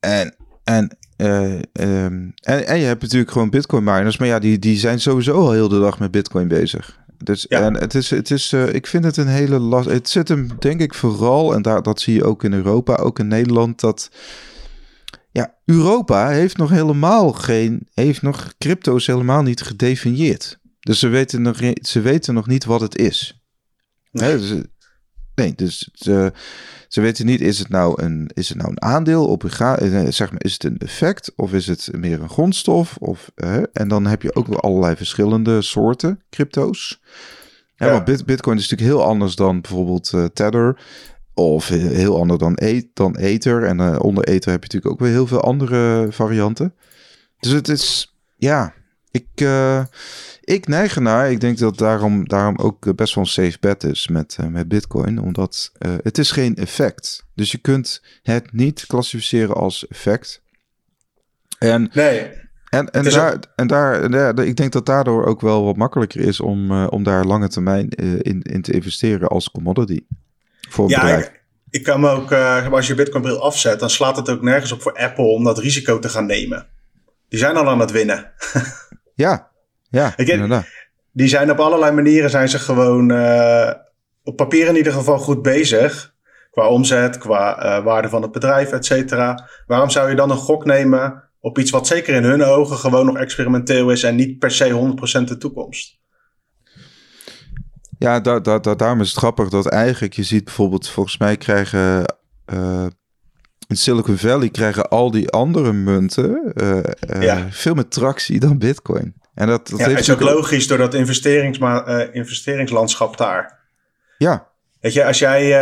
[0.00, 4.58] en, en uh, um, en, en je hebt natuurlijk gewoon Bitcoin miners, maar ja, die,
[4.58, 6.98] die zijn sowieso al heel de dag met Bitcoin bezig.
[7.24, 7.60] Dus ja.
[7.60, 9.88] en het is, het is uh, ik vind het een hele last.
[9.88, 13.18] Het zit hem, denk ik, vooral, en daar, dat zie je ook in Europa, ook
[13.18, 14.10] in Nederland, dat
[15.30, 20.58] ja, Europa heeft nog helemaal geen, heeft nog crypto's helemaal niet gedefinieerd.
[20.86, 23.44] Dus ze weten nog, ze weten nog niet wat het is.
[24.10, 24.30] Nee.
[24.30, 24.62] Hè, dus,
[25.34, 26.32] Nee, dus ze,
[26.88, 30.44] ze weten niet, is het nou een, is het nou een aandeel, obligatie, zeg maar,
[30.44, 32.96] is het een effect of is het meer een grondstof?
[32.96, 33.30] Of,
[33.72, 37.02] en dan heb je ook wel allerlei verschillende soorten crypto's.
[37.74, 40.80] Ja, Want Bit, Bitcoin is natuurlijk heel anders dan bijvoorbeeld uh, Tether.
[41.34, 43.64] Of heel anders dan, e dan Ether.
[43.64, 46.74] En uh, onder Ether heb je natuurlijk ook weer heel veel andere varianten.
[47.38, 48.74] Dus het is, ja,
[49.16, 49.84] ik, uh,
[50.40, 51.30] ik neig ernaar.
[51.30, 54.68] Ik denk dat daarom, daarom ook best wel een safe bet is met, uh, met
[54.68, 55.18] Bitcoin.
[55.18, 57.24] Omdat uh, het is geen effect.
[57.34, 60.42] Dus je kunt het niet klassificeren als effect.
[61.58, 62.30] En, nee.
[62.68, 63.44] En, en, daar, ook...
[63.56, 67.24] en daar, ja, ik denk dat daardoor ook wel wat makkelijker is om, om daar
[67.24, 70.00] lange termijn in, in te investeren als commodity.
[70.68, 71.26] Voor een ja, bedrijf.
[71.26, 72.32] Ik, ik kan me ook,
[72.72, 75.58] als je Bitcoin bril afzet, dan slaat het ook nergens op voor Apple om dat
[75.58, 76.66] risico te gaan nemen.
[77.28, 78.32] Die zijn al aan het winnen.
[79.16, 79.50] ja,
[79.90, 80.66] ja, ik, inderdaad.
[81.12, 83.70] Die zijn op allerlei manieren zijn ze gewoon uh,
[84.24, 86.14] op papier in ieder geval goed bezig.
[86.50, 89.48] Qua omzet, qua uh, waarde van het bedrijf, et cetera.
[89.66, 93.06] Waarom zou je dan een gok nemen op iets wat zeker in hun ogen gewoon
[93.06, 95.98] nog experimenteel is en niet per se 100% de toekomst?
[97.98, 101.36] Ja, da, da, da, daarom is het grappig dat eigenlijk je ziet bijvoorbeeld, volgens mij
[101.36, 102.04] krijgen
[102.52, 102.86] uh,
[103.68, 106.52] in Silicon Valley krijgen al die andere munten
[107.20, 107.46] ja.
[107.50, 109.14] veel meer tractie dan Bitcoin.
[109.34, 113.58] En dat, dat ja, heeft is ook logisch door dat investerings, uh, investeringslandschap daar.
[114.18, 114.48] Ja.
[114.80, 115.60] Weet je, als jij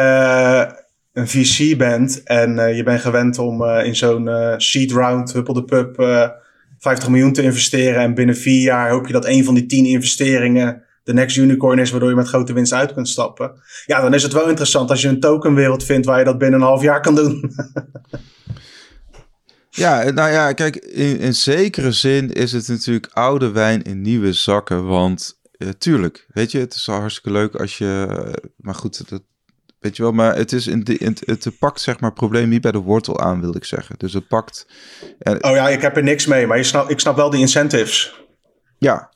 [1.12, 5.96] een VC bent en je bent gewend om in zo'n seed round, huppel de pub,
[6.78, 8.00] 50 miljoen te investeren.
[8.00, 11.78] En binnen vier jaar hoop je dat een van die tien investeringen de next unicorn
[11.78, 13.52] is, waardoor je met grote winst uit kunt stappen.
[13.86, 16.60] Ja, dan is het wel interessant als je een tokenwereld vindt waar je dat binnen
[16.60, 17.40] een half jaar kan doen.
[19.76, 24.32] Ja, nou ja, kijk, in, in zekere zin is het natuurlijk oude wijn in nieuwe
[24.32, 24.86] zakken.
[24.86, 28.06] Want uh, tuurlijk, weet je, het is al hartstikke leuk als je.
[28.10, 29.22] Uh, maar goed, dat,
[29.80, 32.48] weet je wel, maar het is in de, in, het, het pakt zeg maar probleem
[32.48, 33.94] niet bij de wortel aan, wil ik zeggen.
[33.98, 34.66] Dus het pakt.
[35.18, 37.40] En, oh ja, ik heb er niks mee, maar je snap, ik snap wel die
[37.40, 38.24] incentives.
[38.78, 39.12] Ja,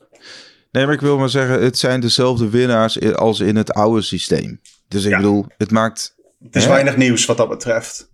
[0.71, 4.59] nee, maar ik wil maar zeggen, het zijn dezelfde winnaars als in het oude systeem.
[4.87, 5.17] Dus ik ja.
[5.17, 6.15] bedoel, het maakt.
[6.43, 6.69] Het is hè?
[6.69, 8.09] weinig nieuws wat dat betreft.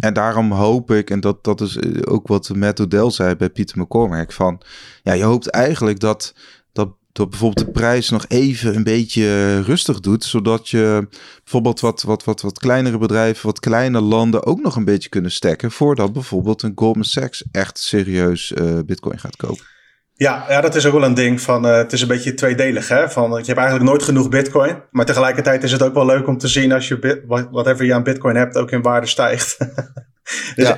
[0.00, 3.78] En daarom hoop ik, en dat, dat is ook wat Matt O'Dell zei bij Pieter
[3.78, 4.62] McCormack, van
[5.02, 6.34] ja, je hoopt eigenlijk dat,
[6.72, 11.08] dat, dat bijvoorbeeld de prijs nog even een beetje rustig doet, zodat je
[11.44, 15.32] bijvoorbeeld wat, wat, wat, wat kleinere bedrijven, wat kleine landen ook nog een beetje kunnen
[15.32, 19.64] stekken, voordat bijvoorbeeld een Goldman Sachs echt serieus uh, bitcoin gaat kopen.
[20.20, 22.88] Ja, ja, dat is ook wel een ding van, uh, het is een beetje tweedelig
[22.88, 26.26] hè, van je hebt eigenlijk nooit genoeg bitcoin, maar tegelijkertijd is het ook wel leuk
[26.26, 29.58] om te zien als je bit, whatever je aan bitcoin hebt ook in waarde stijgt.
[30.56, 30.76] dus ja.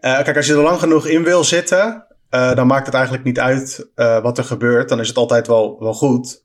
[0.00, 3.24] uh, kijk, als je er lang genoeg in wil zitten, uh, dan maakt het eigenlijk
[3.24, 6.44] niet uit wat er gebeurt, dan is het altijd wel, wel goed.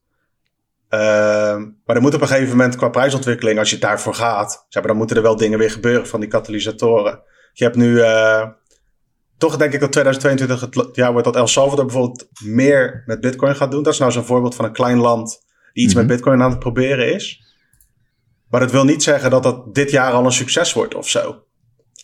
[0.90, 4.84] Ehm, maar er moet op een gegeven moment qua prijsontwikkeling, als je daarvoor gaat, zeg
[4.84, 7.22] maar, dan moeten er wel dingen weer gebeuren van die katalysatoren.
[7.54, 8.02] Je hebt nu
[9.42, 13.56] toch denk ik dat 2022 het jaar wordt dat El Salvador bijvoorbeeld meer met Bitcoin
[13.56, 13.84] gaat doen.
[13.84, 15.30] Dat is nou zo'n voorbeeld van een klein land
[15.74, 16.08] die iets mm -hmm.
[16.08, 17.54] met Bitcoin aan het proberen is.
[18.50, 21.44] Maar dat wil niet zeggen dat dat dit jaar al een succes wordt of zo.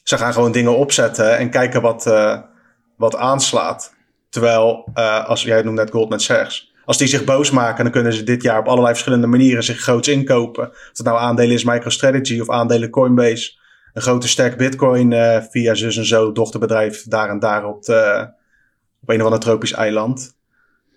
[0.03, 2.41] Ze gaan gewoon dingen opzetten en kijken wat, uh,
[2.97, 3.95] wat aanslaat.
[4.29, 8.13] Terwijl, uh, als jij noemt net Goldman Sachs, als die zich boos maken, dan kunnen
[8.13, 10.69] ze dit jaar op allerlei verschillende manieren zich groots inkopen.
[10.69, 13.51] Of het nou aandelen is MicroStrategy of aandelen Coinbase
[13.97, 18.29] een grote stack bitcoin uh, via zus en zo dochterbedrijf daar en daar op, de,
[19.01, 20.35] op een of ander tropisch eiland.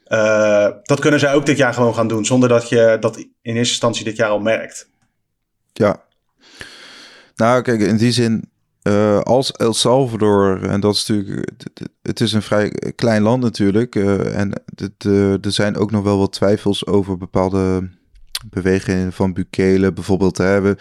[0.08, 3.28] Uh, dat kunnen zij ook dit jaar gewoon gaan doen, zonder dat je dat in
[3.42, 4.90] eerste instantie dit jaar al merkt.
[5.72, 6.02] Ja.
[7.36, 8.50] Nou, kijk, in die zin,
[9.22, 11.48] als El Salvador, en dat is natuurlijk,
[12.02, 14.62] het is een vrij klein land natuurlijk, uh, en
[15.42, 17.88] er zijn ook nog wel wat twijfels over bepaalde
[18.50, 20.38] bewegingen van Bukele, bijvoorbeeld.
[20.38, 20.76] Hè, we,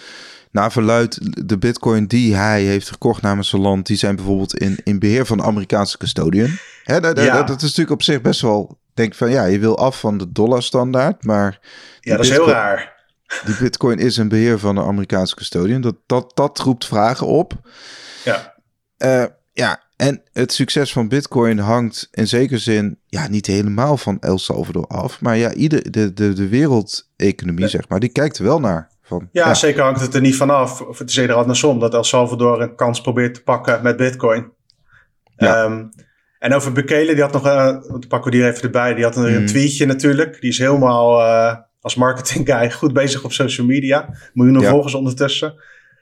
[0.51, 4.79] naar verluid, de bitcoin die hij heeft gekocht namens zijn land, die zijn bijvoorbeeld in,
[4.83, 6.49] in beheer van de Amerikaanse custodian.
[6.83, 7.37] Hè, dat, ja.
[7.37, 10.17] dat, dat, is natuurlijk op zich best wel, denk van ja, je wil af van
[10.17, 11.59] de dollarstandaard, maar...
[11.99, 12.97] Ja, dat is heel raar.
[13.45, 15.81] Die bitcoin is in beheer van de Amerikaanse custodian.
[15.81, 17.53] Dat, dat, dat roept vragen op.
[18.23, 18.53] Ja.
[18.97, 24.19] Uh, ja, en het succes van Bitcoin hangt in zekere zin ja, niet helemaal van
[24.19, 25.21] El Salvador af.
[25.21, 27.69] Maar ja, ieder, de, de, de wereldeconomie, ja.
[27.69, 28.89] zeg maar, die kijkt wel naar.
[29.09, 30.81] Van, ja, ja, zeker hangt het er niet vanaf.
[30.81, 34.51] Of het is eerder andersom, dat El Salvador een kans probeert te pakken met Bitcoin.
[35.37, 35.63] Ja.
[35.63, 35.89] Um,
[36.39, 39.29] en over Bukele, die had nog, uh, pakken we die even erbij, die had een,
[39.29, 39.35] mm.
[39.35, 40.41] een tweetje natuurlijk.
[40.41, 44.09] Die is helemaal uh, als marketing guy goed bezig op social media.
[44.33, 44.69] Miljoenen ja.
[44.69, 45.53] volgers ondertussen.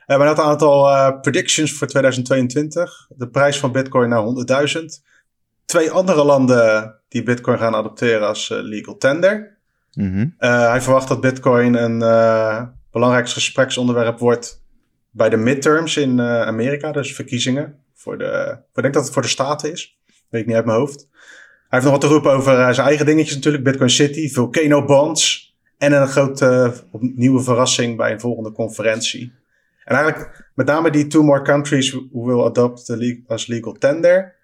[0.07, 3.07] Uh, maar dat aantal uh, predictions voor 2022.
[3.09, 4.23] De prijs van Bitcoin naar
[4.77, 4.83] 100.000.
[5.65, 9.55] Twee andere landen die Bitcoin gaan adopteren als legal tender.
[9.93, 10.33] Mm -hmm.
[10.37, 12.01] hij verwacht dat Bitcoin een
[12.97, 14.63] belangrijkste gespreksonderwerp wordt
[15.11, 17.79] bij de midterms in uh, Amerika, dus verkiezingen.
[17.95, 19.99] Voor de, ik denk dat het voor de staten is.
[20.29, 21.07] Weet ik niet uit mijn hoofd.
[21.69, 23.63] Hij heeft nog wat te roepen over uh, zijn eigen dingetjes natuurlijk.
[23.63, 25.55] Bitcoin City, Volcano Bonds.
[25.77, 29.33] En een grote nieuwe verrassing bij een volgende conferentie.
[29.83, 33.73] En eigenlijk met name die two more countries who will adopt the le as legal
[33.73, 34.35] tender.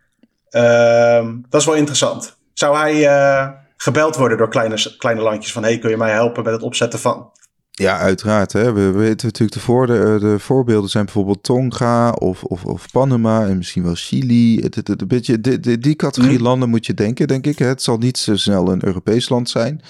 [0.52, 2.38] Uh, dat is wel interessant.
[2.54, 5.64] Zou hij uh, gebeld worden door kleine, kleine landjes van...
[5.64, 7.32] hey, kun je mij helpen met het opzetten van...
[7.76, 8.54] Ja, uiteraard.
[8.54, 8.74] Hè.
[8.74, 13.48] We weten natuurlijk de, voor, de, de voorbeelden zijn bijvoorbeeld Tonga of, of, of Panama
[13.48, 14.60] en misschien wel Chili.
[14.60, 16.44] Het, het, het, een beetje, die, die, die categorie mm.
[16.44, 17.60] landen moet je denken, denk ik.
[17.60, 19.82] Het zal niet zo snel een Europees land zijn.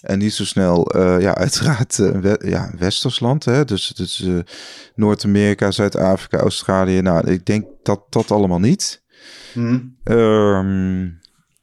[0.00, 3.44] En niet zo snel, uh, ja, uiteraard uh, we, ja, Westers land.
[3.44, 3.64] Hè?
[3.64, 4.38] Dus, dus uh,
[4.94, 7.00] Noord-Amerika, Zuid-Afrika, Australië.
[7.00, 9.02] Nou, ik denk dat dat allemaal niet.
[9.54, 9.96] Mm.
[10.04, 11.20] Um,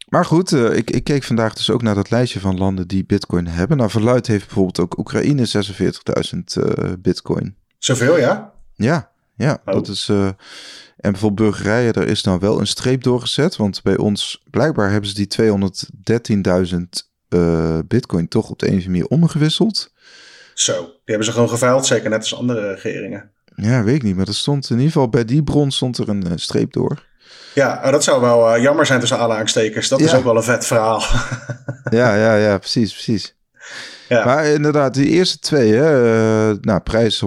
[0.09, 3.05] maar goed, uh, ik, ik, keek vandaag dus ook naar dat lijstje van landen die
[3.05, 3.77] bitcoin hebben.
[3.77, 7.55] Nou, verluid heeft bijvoorbeeld ook Oekraïne 46.000 uh, bitcoin.
[7.77, 8.53] Zoveel, ja?
[8.75, 9.61] Ja, ja.
[9.65, 9.73] Oh.
[9.73, 13.55] Dat is, uh, en bijvoorbeeld Bulgarije, daar is nou wel een streep doorgezet.
[13.55, 15.27] Want bij ons, blijkbaar hebben ze die
[17.29, 19.93] 213.000 bitcoin toch op de een of andere manier omgewisseld.
[20.53, 23.31] Zo, die hebben ze gewoon geveild, zeker net als andere regeringen.
[23.55, 24.15] Ja, weet ik niet.
[24.15, 27.07] Maar er stond in ieder geval bij die bron stond er een streep door.
[27.53, 29.87] Ja, dat zou wel uh, jammer zijn tussen aanhalingstekens.
[29.87, 30.05] Dat ja.
[30.05, 31.03] is ook wel een vet verhaal.
[31.89, 33.35] ja, ja, ja, precies, precies.
[34.07, 34.25] Ja.
[34.25, 36.03] Maar inderdaad, die eerste twee, hè,
[36.51, 37.23] uh, nou, prijs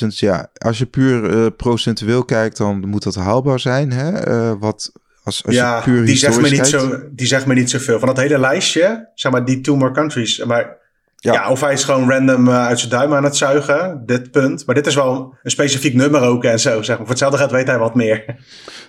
[0.00, 0.06] 100.000.
[0.06, 3.92] Ja, als je puur uh, procentueel kijkt, dan moet dat haalbaar zijn.
[3.92, 4.58] Hè?
[4.58, 6.68] wat, als, als ja, je puur die zegt, me niet kijkt.
[6.68, 7.98] zo, die zegt me niet zoveel.
[7.98, 10.44] Van dat hele lijstje, zeg maar, die two more countries.
[10.44, 10.79] Maar
[11.20, 11.32] ja.
[11.32, 11.50] ja.
[11.50, 14.66] of hij is gewoon random uh, uit zijn duim aan het zuigen, dit punt.
[14.66, 16.96] Maar dit is wel een specifiek nummer ook en zo, zeg maar.
[16.96, 18.24] Voor hetzelfde gaat weet hij wat meer.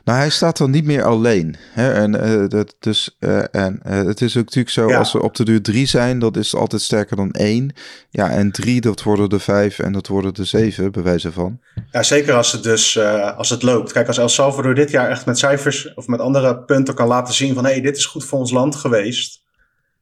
[0.04, 1.56] Nou, hij staat dan niet meer alleen.
[1.72, 1.94] Hè?
[1.94, 4.98] En, uh, dat, dus, uh, en het is ook natuurlijk zo, ja.
[4.98, 7.74] als we op de duur drie zijn, dat is altijd sterker dan één.
[8.10, 11.60] Ja, en drie, dat worden de vijf en dat worden de zeven, bij wijze van.
[11.92, 13.00] Ja, zeker als het dus,
[13.38, 13.92] als het loopt.
[13.92, 17.34] Kijk, als El Salvador dit jaar echt met cijfers of met andere punten kan laten
[17.34, 17.66] zien van...
[17.66, 19.42] hé, hey, dit is goed voor ons land geweest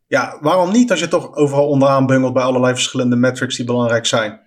[0.09, 4.05] ja, waarom niet als je toch overal onderaan bungelt bij allerlei verschillende metrics die belangrijk
[4.05, 4.39] zijn?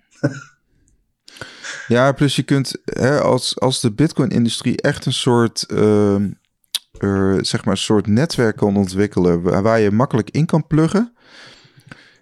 [1.87, 6.15] ja, plus je kunt, hè, als, als de Bitcoin-industrie echt een soort, uh,
[6.99, 11.13] uh, zeg maar, een soort netwerk kan ontwikkelen waar, waar je makkelijk in kan pluggen.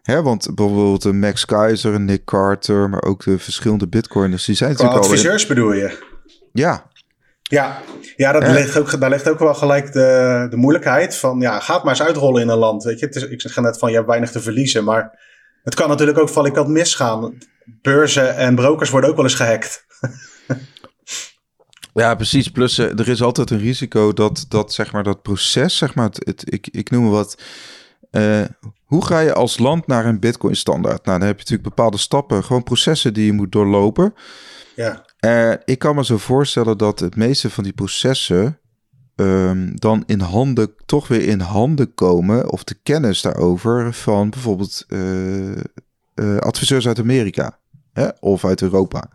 [0.01, 4.75] Hè, want bijvoorbeeld de Max Keizer, Nick Carter, maar ook de verschillende Bitcoiners, die zijn
[4.75, 5.13] Qua natuurlijk al.
[5.13, 6.09] adviseurs bedoel je?
[6.51, 6.90] Ja,
[7.51, 7.81] ja,
[8.15, 8.79] ja, dat ja.
[8.79, 12.07] Ook, daar ligt ook wel gelijk de, de moeilijkheid van, ja, ga het maar eens
[12.07, 12.83] uitrollen in een land.
[12.83, 15.19] Weet je, het is, ik zeg net van, je hebt weinig te verliezen, maar
[15.63, 17.33] het kan natuurlijk ook valikant misgaan.
[17.81, 19.85] Beurzen en brokers worden ook wel eens gehackt.
[21.93, 22.47] Ja, precies.
[22.47, 26.05] Plus uh, er is altijd een risico dat, dat, zeg maar, dat proces, zeg maar,
[26.05, 27.41] het, het ik, ik noem wat.
[28.11, 28.41] Uh,
[28.85, 31.05] hoe ga je als land naar een Bitcoin standaard?
[31.05, 34.13] Nou, dan heb je natuurlijk bepaalde stappen, gewoon processen die je moet doorlopen.
[34.75, 35.05] Ja.
[35.25, 38.59] Uh, ik kan me zo voorstellen dat het meeste van die processen
[39.15, 44.85] um, dan in handen, toch weer in handen komen, of de kennis daarover van bijvoorbeeld
[44.87, 45.49] uh,
[46.15, 47.57] uh, adviseurs uit Amerika
[47.93, 49.09] hè, of uit Europa.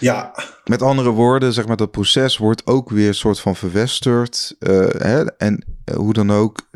[0.00, 0.34] Ja.
[0.64, 4.56] Met andere woorden, zeg maar, dat proces wordt ook weer soort van verwesterd.
[4.98, 6.68] hè, en hoe dan ook,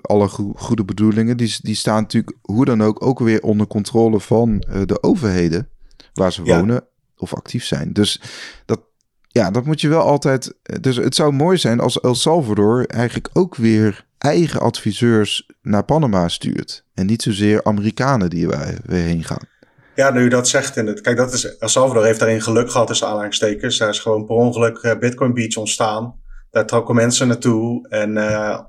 [0.00, 4.20] alle go goede bedoelingen, die, die staan natuurlijk hoe dan ook ook weer onder controle
[4.20, 5.68] van de overheden
[6.14, 6.58] waar ze ja.
[6.58, 6.84] wonen
[7.22, 7.92] of actief zijn.
[7.92, 8.20] Dus
[8.66, 8.80] dat,
[9.28, 10.54] ja, dat moet je wel altijd.
[10.80, 16.28] Dus het zou mooi zijn als El Salvador eigenlijk ook weer eigen adviseurs naar Panama
[16.28, 16.84] stuurt.
[16.94, 19.50] En niet zozeer Amerikanen die wij weer heen gaan.
[19.94, 21.00] Ja, nu dat zegt in het.
[21.00, 23.78] Kijk, dat is, El Salvador heeft daarin geluk gehad tussen aanhalingstekens.
[23.78, 26.20] Daar is gewoon per ongeluk uh, Bitcoin Beach ontstaan.
[26.50, 27.88] Daar trokken mensen naartoe.
[27.88, 28.60] En uh,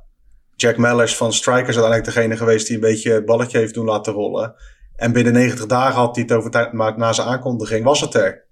[0.56, 3.86] Jack Mellers van Strikers is uiteindelijk degene geweest die een beetje het balletje heeft doen
[3.86, 4.56] laten rollen.
[4.96, 8.46] En binnen 90 dagen had hij het over maar na zijn aankondiging was het er.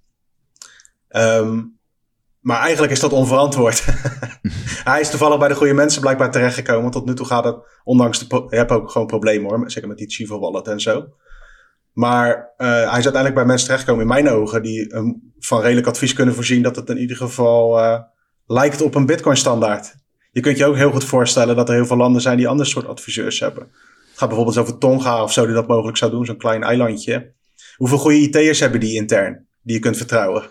[1.10, 1.80] Um,
[2.40, 3.86] maar eigenlijk is dat onverantwoord.
[4.90, 6.92] hij is toevallig bij de goede mensen blijkbaar terechtgekomen.
[6.92, 8.46] Tot nu toe gaat het, ondanks de.
[8.50, 9.72] Je hebt ook gewoon problemen hoor.
[9.72, 11.08] Zeker met die Chivo Wallet en zo.
[11.94, 14.94] Maar uh, hij is uiteindelijk bij mensen terechtgekomen, in mijn ogen, die
[15.40, 18.00] van redelijk advies kunnen voorzien dat het in ieder geval uh,
[18.46, 19.96] lijkt op een Bitcoin-standaard.
[20.32, 22.66] Je kunt je ook heel goed voorstellen dat er heel veel landen zijn die ander
[22.66, 23.72] soort adviseurs hebben.
[24.16, 27.34] Gaat bijvoorbeeld over Tonga of zo, die dat mogelijk zou doen, zo'n klein eilandje.
[27.76, 30.50] Hoeveel goede IT'ers hebben die intern, die je kunt vertrouwen?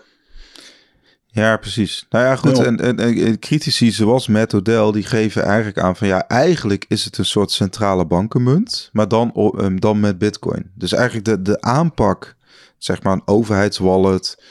[1.33, 2.05] Ja, precies.
[2.09, 2.59] Nou ja, goed.
[2.59, 7.05] En, en, en, critici zoals Matt Odell, die geven eigenlijk aan van ja, eigenlijk is
[7.05, 10.71] het een soort centrale bankenmunt, maar dan, um, dan met bitcoin.
[10.75, 12.35] Dus eigenlijk de, de aanpak,
[12.77, 14.43] zeg maar een overheidswallet.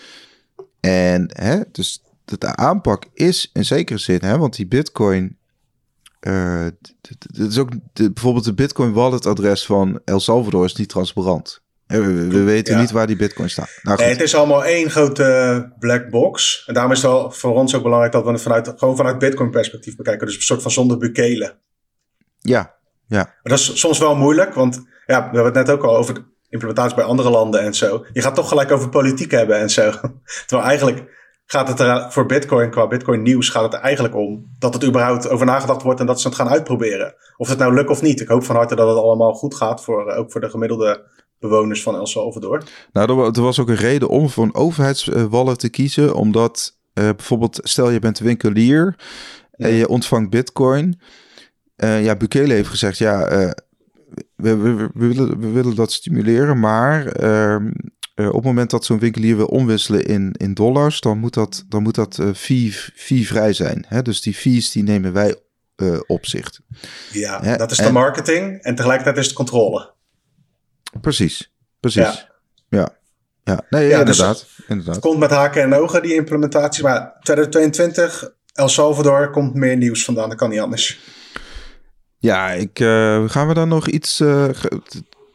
[0.80, 5.36] En hè, dus de, aanpak is in zekere zin, hè, want die bitcoin,
[6.20, 10.88] uh, het is ook de, bijvoorbeeld de bitcoin wallet adres van El Salvador is niet
[10.88, 11.62] transparant.
[11.86, 13.78] We, weten niet waar die bitcoin staat.
[13.82, 16.62] Nou, nee, het is allemaal één grote black box.
[16.66, 19.18] En daarom is het wel voor ons ook belangrijk dat we het vanuit, gewoon vanuit
[19.18, 20.26] bitcoin perspectief bekijken.
[20.26, 21.58] Dus een soort van zonder bukelen.
[22.38, 22.74] Ja,
[23.06, 23.22] ja.
[23.22, 24.74] Maar dat is soms wel moeilijk, want
[25.06, 28.04] ja, we hebben het net ook al over implementatie bij andere landen en zo.
[28.12, 29.90] Je gaat toch gelijk over politiek hebben en zo.
[30.46, 31.19] Terwijl eigenlijk
[31.50, 34.84] gaat het er voor Bitcoin, qua Bitcoin nieuws, gaat het er eigenlijk om dat het
[34.84, 37.14] überhaupt over nagedacht wordt en dat ze het gaan uitproberen.
[37.36, 38.20] Of het nou lukt of niet.
[38.20, 41.04] Ik hoop van harte dat het allemaal goed gaat, voor, eh, ook voor de gemiddelde
[41.38, 42.62] bewoners van El Salvador.
[42.92, 47.58] Nou, er was ook een reden om voor een overheidswallet te kiezen, omdat uh, bijvoorbeeld,
[47.62, 48.96] stel je bent winkelier
[49.50, 51.00] en je ontvangt Bitcoin.
[51.76, 53.28] Uh, ja, Bukele heeft gezegd, ja,
[54.36, 57.70] we, we, we, willen, we willen dat stimuleren, maar ehm,
[58.20, 61.64] uh, op het moment dat zo'n winkelier wil omwisselen in, in dollars, dan moet dat,
[61.68, 63.84] dan moet dat uh, fee, fee vrij zijn.
[63.88, 64.02] Hè?
[64.02, 65.36] Dus die fees die nemen wij
[65.76, 66.60] uh, op zich.
[67.12, 67.56] Ja, Hè?
[67.56, 69.92] dat is de marketing en tegelijkertijd is het controle.
[71.00, 72.02] Precies, precies.
[72.02, 72.28] Ja,
[72.68, 72.88] ja.
[73.44, 73.64] ja.
[73.70, 74.94] nee, ja, inderdaad, dus inderdaad.
[74.94, 76.82] Het komt met haken en ogen, die implementatie.
[76.82, 80.28] Maar 2022, El Salvador, komt meer nieuws vandaan.
[80.28, 81.00] Dat kan niet anders.
[82.18, 82.78] Ja, ik,
[83.26, 84.22] gaan we dan nog iets...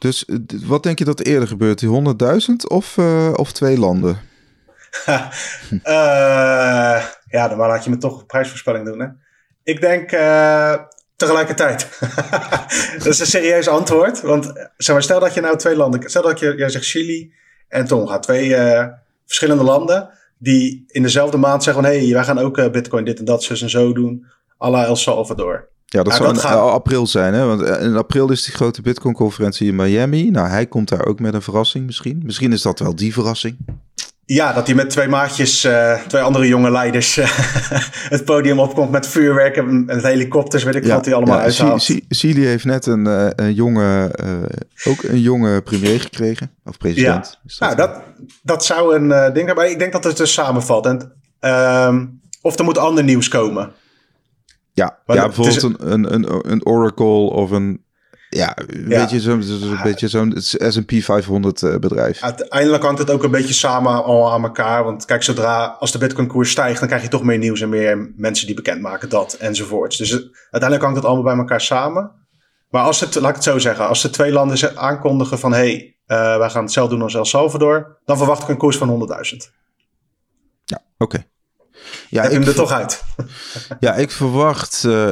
[0.05, 1.79] Dus eh, wat denk je dat eerder gebeurt?
[1.79, 2.15] Die
[2.49, 4.19] 100.000 of, uh, of twee landen?
[5.07, 5.31] uh,
[7.37, 8.99] ja, dan laat je me toch een prijsvoorspelling doen.
[8.99, 9.07] Hè?
[9.63, 10.75] Ik denk uh,
[11.15, 11.97] tegelijkertijd.
[12.97, 14.21] dat is een serieus antwoord.
[14.21, 14.45] Want
[14.77, 16.09] zeg maar, stel dat je nou twee landen...
[16.09, 17.33] Stel dat je, jij zegt Chili
[17.67, 18.19] en Tonga.
[18.19, 18.55] Twee
[19.25, 23.25] verschillende landen die in dezelfde maand zeggen hé, hey, wij gaan ook bitcoin dit en
[23.25, 24.25] dat, zus en zo doen.
[24.61, 25.69] à la El Salvador.
[25.85, 27.45] Ja, dat zou in april zijn, hè?
[27.45, 30.29] Want eh, in april is die grote Bitcoin-conferentie in Miami.
[30.29, 32.21] Nou, hij komt daar ook met een verrassing misschien.
[32.23, 33.57] Misschien is dat wel die verrassing.
[34.25, 37.25] Ja, dat hij met twee maatjes, uh, twee andere jonge leiders, uh,
[38.15, 41.43] het podium opkomt met vuurwerk en, en helikopters, weet ik ja, wat hij allemaal ja,
[41.43, 41.89] uithaalt.
[42.09, 44.11] Chili heeft net een, uh, een jonge,
[44.83, 47.39] ook een jonge premier gekregen, of president.
[47.43, 48.01] Ja, nou, dat,
[48.41, 50.85] dat zou een ding zijn, maar ik denk dat het dus samenvalt.
[50.85, 52.05] En, ehm,
[52.41, 53.71] of er moet ander nieuws komen.
[54.75, 57.83] Ja, ja bijvoorbeeld een, een, een, Oracle of een
[58.29, 62.21] ja, weet je, zo'n een beetje zo'n S&P 500 uh, bedrijf.
[62.21, 64.83] Uiteindelijk hangt het ook een beetje samen al aan elkaar.
[64.83, 67.69] Want kijk, zodra als de Bitcoin koers stijgt, dan krijg je toch meer nieuws en
[67.69, 69.97] meer mensen die bekendmaken dat enzovoorts.
[69.97, 72.11] Dus uiteindelijk hangt het allemaal bij elkaar samen.
[72.69, 75.97] Maar als het, laat ik het zo zeggen, als de twee landen aankondigen van hey,
[76.07, 79.51] uh, wij gaan hetzelfde doen als El Salvador, dan verwacht ik een koers van 100.000.
[80.65, 81.25] Ja, oké.
[82.09, 83.03] Ja, Heb ik hem er toch uit.
[83.79, 85.11] ja, ik verwacht, uh,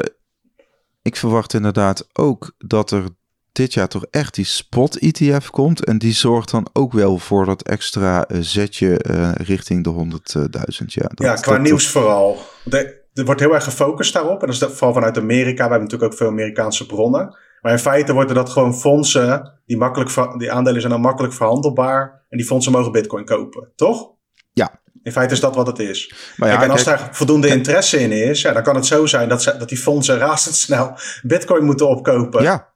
[1.02, 3.04] ik verwacht inderdaad ook dat er
[3.52, 5.86] dit jaar toch echt die spot ETF komt.
[5.86, 10.86] En die zorgt dan ook wel voor dat extra uh, zetje uh, richting de 100.000.
[10.86, 12.38] ja, dat, ja, qua nieuws vooral.
[12.64, 14.42] De, er wordt heel erg gefocust daarop.
[14.42, 15.64] En dat is vooral vanuit Amerika.
[15.64, 17.38] We hebben natuurlijk ook veel Amerikaanse bronnen.
[17.62, 19.52] Maar in feite worden dat gewoon fondsen.
[19.66, 22.26] Die, makkelijk, die aandelen zijn dan makkelijk verhandelbaar.
[22.30, 24.13] En die fondsen mogen bitcoin kopen, toch?
[24.54, 26.14] Ja, in feite is dat wat het is.
[26.38, 29.30] Maar ja, en als daar voldoende interesse in is, ja, dan kan het zo zijn
[29.30, 32.44] dat, ze, dat die fondsen razendsnel bitcoin moeten opkopen.
[32.44, 32.72] Ja.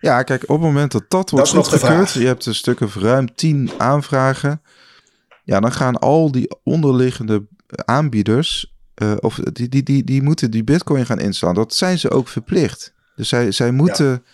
[0.00, 3.34] Ja, kijk, op het moment dat dat wordt goedgekeurd, je hebt een stuk of ruim
[3.34, 4.62] 10 aanvragen.
[5.44, 7.46] Ja, dan gaan al die onderliggende
[7.84, 11.54] aanbieders, uh, of die, die, die, die moeten die bitcoin gaan inslaan.
[11.54, 12.92] Dat zijn ze ook verplicht.
[13.16, 14.24] Dus zij, zij moeten...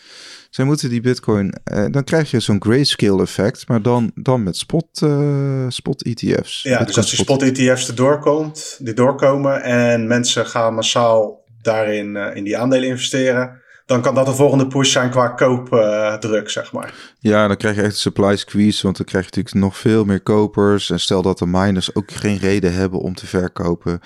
[0.55, 4.57] Zij moeten die bitcoin, uh, dan krijg je zo'n grayscale effect, maar dan, dan met
[4.57, 6.63] spot, uh, spot ETF's.
[6.63, 12.15] Ja, dus als die spot ETF's erdoor komt, die doorkomen en mensen gaan massaal daarin
[12.15, 16.73] uh, in die aandelen investeren, dan kan dat de volgende push zijn qua koopdruk, zeg
[16.73, 16.95] maar.
[17.19, 20.05] Ja, dan krijg je echt een supply squeeze, want dan krijg je natuurlijk nog veel
[20.05, 20.91] meer kopers.
[20.91, 24.01] En stel dat de miners ook geen reden hebben om te verkopen.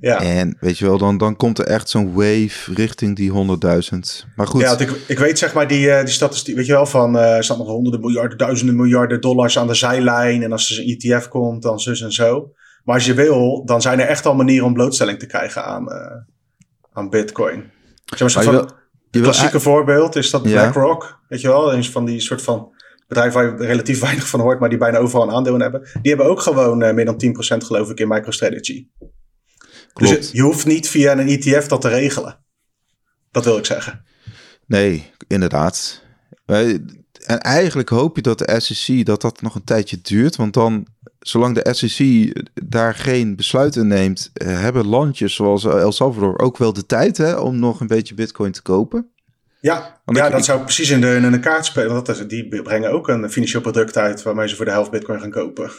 [0.00, 0.20] Ja.
[0.20, 3.36] En weet je wel, dan, dan komt er echt zo'n wave richting die 100.000.
[4.36, 4.60] Maar goed.
[4.60, 7.36] Ja, ik, ik weet zeg maar die, uh, die statistiek, weet je wel, van uh,
[7.36, 10.42] er staan nog honderden miljarden, duizenden miljarden dollars aan de zijlijn.
[10.42, 12.52] En als er een ETF komt, dan zus en zo.
[12.84, 15.84] Maar als je wil, dan zijn er echt al manieren om blootstelling te krijgen aan,
[15.92, 16.16] uh,
[16.92, 17.70] aan bitcoin.
[18.04, 18.70] Zeg maar, van,
[19.20, 22.72] het klassieke voorbeeld is dat BlackRock, weet je wel, eens van die soort van
[23.06, 25.88] bedrijven waar je relatief weinig van hoort, maar die bijna overal een aandeel in hebben.
[26.02, 28.86] Die hebben ook gewoon uh, meer dan 10% geloof ik in MicroStrategy.
[28.98, 29.08] Dus
[29.92, 30.16] Klopt.
[30.16, 32.38] Dus je hoeft niet via een ETF dat te regelen.
[33.30, 34.04] Dat wil ik zeggen.
[34.66, 36.02] Nee, inderdaad.
[36.46, 40.86] En eigenlijk hoop je dat de SEC dat dat nog een tijdje duurt, want dan
[41.28, 46.72] zolang de SEC daar geen besluiten neemt, eh, hebben landjes zoals El Salvador ook wel
[46.72, 49.10] de tijd hè, om nog een beetje bitcoin te kopen.
[49.60, 51.92] Ja, ja dat zou precies in de, in de kaart spelen.
[51.92, 55.30] Want die brengen ook een financieel product uit waarmee ze voor de helft bitcoin gaan
[55.30, 55.70] kopen.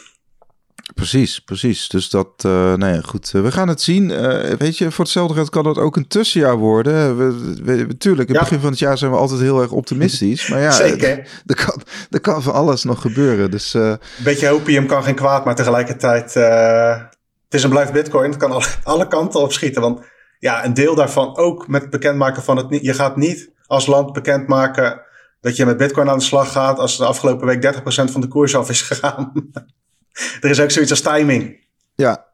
[0.94, 1.88] Precies, precies.
[1.88, 3.30] Dus dat, uh, nou ja, goed.
[3.30, 4.10] we gaan het zien.
[4.10, 7.16] Uh, weet je, voor hetzelfde geld kan het ook een tussenjaar worden.
[7.18, 9.70] We, we, we tuurlijk, in het begin van het jaar zijn we altijd heel erg
[9.70, 10.48] optimistisch.
[10.48, 11.28] Maar ja, Zeker.
[11.46, 13.50] Er kan, er kan van alles nog gebeuren.
[13.50, 13.94] Dus, uh...
[14.24, 16.34] Beetje opium kan geen kwaad, maar tegelijkertijd...
[16.34, 18.30] het is een blijft bitcoin.
[18.30, 19.82] Het kan alle, alle kanten opschieten.
[19.82, 20.00] Want
[20.38, 22.66] ja, een deel daarvan ook met het bekendmaken van het...
[22.82, 25.00] Je gaat niet als land bekendmaken
[25.40, 26.78] dat je met bitcoin aan de slag gaat...
[26.78, 29.32] als de afgelopen week 30% van de koers af is gegaan.
[30.40, 31.58] er is ook zoiets als timing.
[31.94, 32.30] Ja,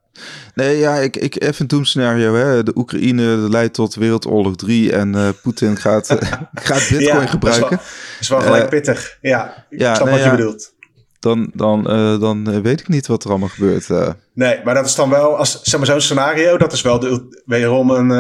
[0.55, 2.35] Nee, ja, ik, ik even een doemscenario.
[2.35, 2.63] Hè.
[2.63, 6.19] De Oekraïne leidt tot Wereldoorlog 3 en uh, Poetin gaat, uh,
[6.55, 7.71] gaat Bitcoin ja, gebruiken.
[7.71, 9.19] Dat is wel, is wel gelijk uh, pittig.
[9.21, 10.75] Ja, ik ja, snap nee, wat je bedoelt.
[11.19, 11.83] Dan, dan,
[12.21, 13.89] dan weet ik niet wat er allemaal gebeurt.
[14.33, 17.43] Nee, maar dat is dan wel, als zeg maar zo'n scenario, dat is wel de,
[17.45, 18.11] wederom een,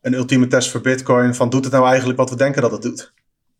[0.00, 1.34] een ultieme test voor Bitcoin.
[1.34, 3.12] Van doet het nou eigenlijk wat we denken dat het doet?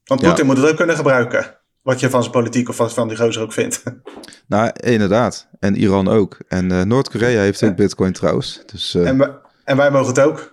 [0.05, 1.59] Want Poetin moet het ook kunnen gebruiken.
[1.87, 3.83] Wat je van zijn politiek of van die gozer ook vindt.
[4.47, 5.49] Nou, inderdaad.
[5.59, 6.39] En Iran ook.
[6.49, 8.63] En uh, Noord-Korea heeft ook bitcoin trouwens.
[8.67, 9.31] Dus, uh, en, wij,
[9.65, 10.51] en, wij mogen het ook.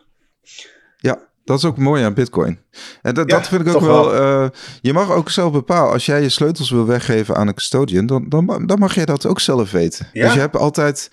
[0.97, 2.59] Ja, dat is ook mooi aan bitcoin.
[3.01, 4.11] En dat, ja, dat vind ik ook wel...
[4.11, 4.43] wel.
[4.43, 4.49] Uh,
[4.81, 5.91] je mag ook zelf bepalen.
[5.91, 8.05] Als jij je sleutels wil weggeven aan een custodian...
[8.05, 10.07] dan, dan, dan mag jij dat ook zelf weten.
[10.13, 10.23] Ja?
[10.23, 11.11] Dus je hebt altijd...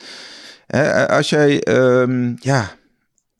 [0.67, 1.69] Hè, als jij...
[1.69, 2.71] Um, ja,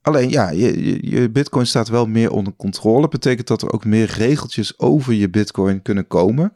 [0.03, 3.09] Alleen ja, je, je, je, bitcoin staat wel meer onder controle.
[3.09, 6.53] Betekent dat er ook meer regeltjes over je bitcoin kunnen komen.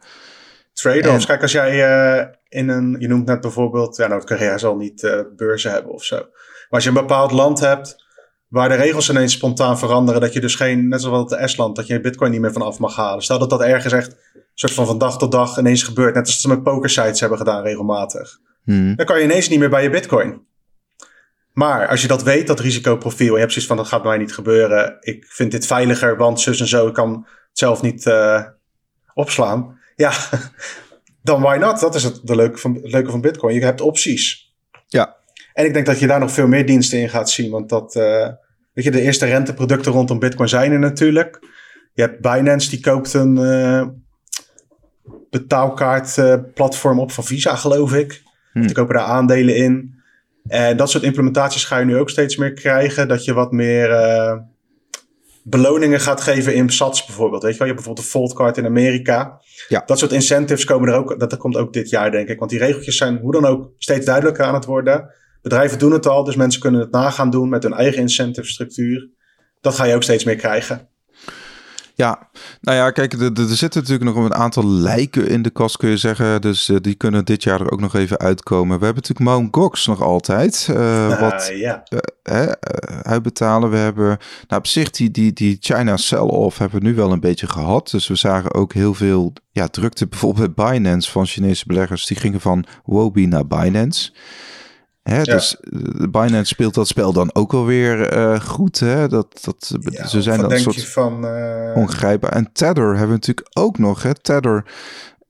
[0.73, 1.25] Trade-offs.
[1.25, 1.73] Kijk, als jij
[2.17, 6.03] uh, in een, je noemt net bijvoorbeeld, ja, Noord-Korea zal niet uh, beurzen hebben of
[6.03, 6.15] zo.
[6.15, 8.03] Maar als je een bepaald land hebt
[8.47, 11.87] waar de regels ineens spontaan veranderen, dat je dus geen, net zoals het Estland, dat
[11.87, 13.23] je bitcoin niet meer vanaf mag halen.
[13.23, 16.25] Stel dat dat ergens echt een soort van van dag tot dag ineens gebeurt, net
[16.25, 18.39] als ze met pokersites hebben gedaan regelmatig.
[18.63, 18.95] Hmm.
[18.95, 20.41] Dan kan je ineens niet meer bij je bitcoin.
[21.55, 24.33] Maar als je dat weet, dat risicoprofiel, je hebt zoiets van dat gaat mij niet
[24.33, 24.97] gebeuren.
[24.99, 27.13] Ik vind dit veiliger, want zus en zo, ik kan
[27.49, 28.43] het zelf niet uh,
[29.13, 29.79] opslaan.
[29.95, 30.11] Ja,
[31.21, 31.79] dan why not?
[31.79, 33.55] Dat is het de leuke van, het leuke van Bitcoin.
[33.55, 34.53] Je hebt opties.
[34.87, 35.15] Ja.
[35.53, 37.51] En ik denk dat je daar nog veel meer diensten in gaat zien.
[37.51, 38.27] Want dat, uh,
[38.73, 41.39] weet je, de eerste renteproducten rondom Bitcoin zijn er natuurlijk.
[41.93, 43.87] Je hebt Binance, die koopt een uh,
[45.29, 48.23] betaalkaartplatform op van Visa, geloof ik.
[48.51, 48.61] Hmm.
[48.61, 49.94] Die kopen daar aandelen in.
[50.47, 53.07] En dat soort implementaties ga je nu ook steeds meer krijgen.
[53.07, 54.37] Dat je wat meer uh,
[55.43, 57.43] beloningen gaat geven in sats bijvoorbeeld.
[57.43, 59.41] Weet je wel, je hebt bijvoorbeeld een Foldcard in Amerika.
[59.67, 59.83] Ja.
[59.85, 61.19] Dat soort incentives komen er ook.
[61.19, 62.39] Dat komt ook dit jaar, denk ik.
[62.39, 65.13] Want die regeltjes zijn hoe dan ook steeds duidelijker aan het worden.
[65.41, 69.09] Bedrijven doen het al, dus mensen kunnen het nagaan doen met hun eigen incentive structuur.
[69.61, 70.89] Dat ga je ook steeds meer krijgen.
[71.97, 72.29] Ja,
[72.61, 75.89] nou ja, kijk, er, er zitten natuurlijk nog een aantal lijken in de kast, kun
[75.89, 76.41] je zeggen.
[76.41, 78.79] Dus uh, die kunnen dit jaar er ook nog even uitkomen.
[78.79, 79.55] We hebben natuurlijk Mt.
[79.55, 80.67] Gox nog altijd.
[80.71, 81.83] Uh, wat ja.
[82.31, 82.51] uh,
[83.01, 83.69] uitbetalen.
[83.69, 84.05] We hebben,
[84.47, 87.89] nou op zich, die, die, die China sell-off hebben we nu wel een beetje gehad.
[87.89, 90.07] Dus we zagen ook heel veel ja, drukte.
[90.07, 92.05] Bijvoorbeeld bij Binance van Chinese beleggers.
[92.05, 94.11] Die gingen van Wobi naar Binance.
[95.09, 95.23] Hè, ja.
[95.23, 95.55] Dus
[96.11, 98.79] Binance speelt dat spel dan ook alweer uh, goed.
[98.79, 99.07] Hè?
[99.07, 101.71] Dat, dat, ja, ze zijn dan een soort van, uh...
[101.75, 102.31] ongrijpbaar.
[102.31, 104.03] En Tether hebben we natuurlijk ook nog.
[104.03, 104.13] Hè?
[104.13, 104.65] Tether,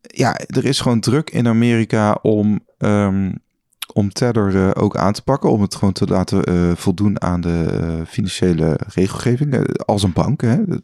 [0.01, 3.39] ja, er is gewoon druk in Amerika om, um,
[3.93, 5.49] om Tether uh, ook aan te pakken.
[5.49, 9.77] Om het gewoon te laten voldoen aan de financiële regelgeving.
[9.85, 10.41] als een bank.
[10.41, 10.65] Hè?
[10.65, 10.81] De,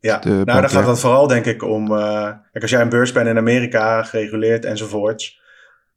[0.00, 1.88] ja, de nou daar gaat het vooral denk ik om.
[1.88, 5.42] kijk, als jij een beurs bent in Amerika, gereguleerd enzovoorts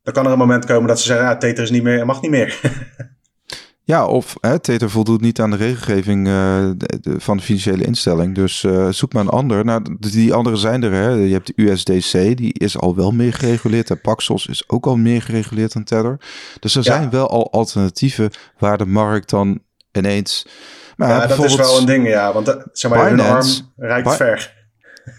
[0.07, 2.21] dan kan er een moment komen dat ze zeggen, ja, Tether is niet meer, mag
[2.21, 2.59] niet meer.
[3.83, 8.35] ja, of hè, Tether voldoet niet aan de regelgeving uh, de, van de financiële instelling.
[8.35, 9.65] Dus uh, zoek maar een ander.
[9.65, 10.91] Nou, die andere zijn er.
[10.91, 11.09] Hè.
[11.09, 13.89] Je hebt de USDC, die is al wel meer gereguleerd.
[13.89, 16.17] En Paxos is ook al meer gereguleerd dan Tether.
[16.59, 19.59] Dus er zijn wel al alternatieven waar de markt dan
[19.91, 20.47] ineens...
[20.95, 22.33] Maar ja, dat is wel een ding, ja.
[22.33, 24.53] Want uh, zeg maar, Binance, hun arm rijdt ver.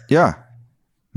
[0.07, 0.48] Ja,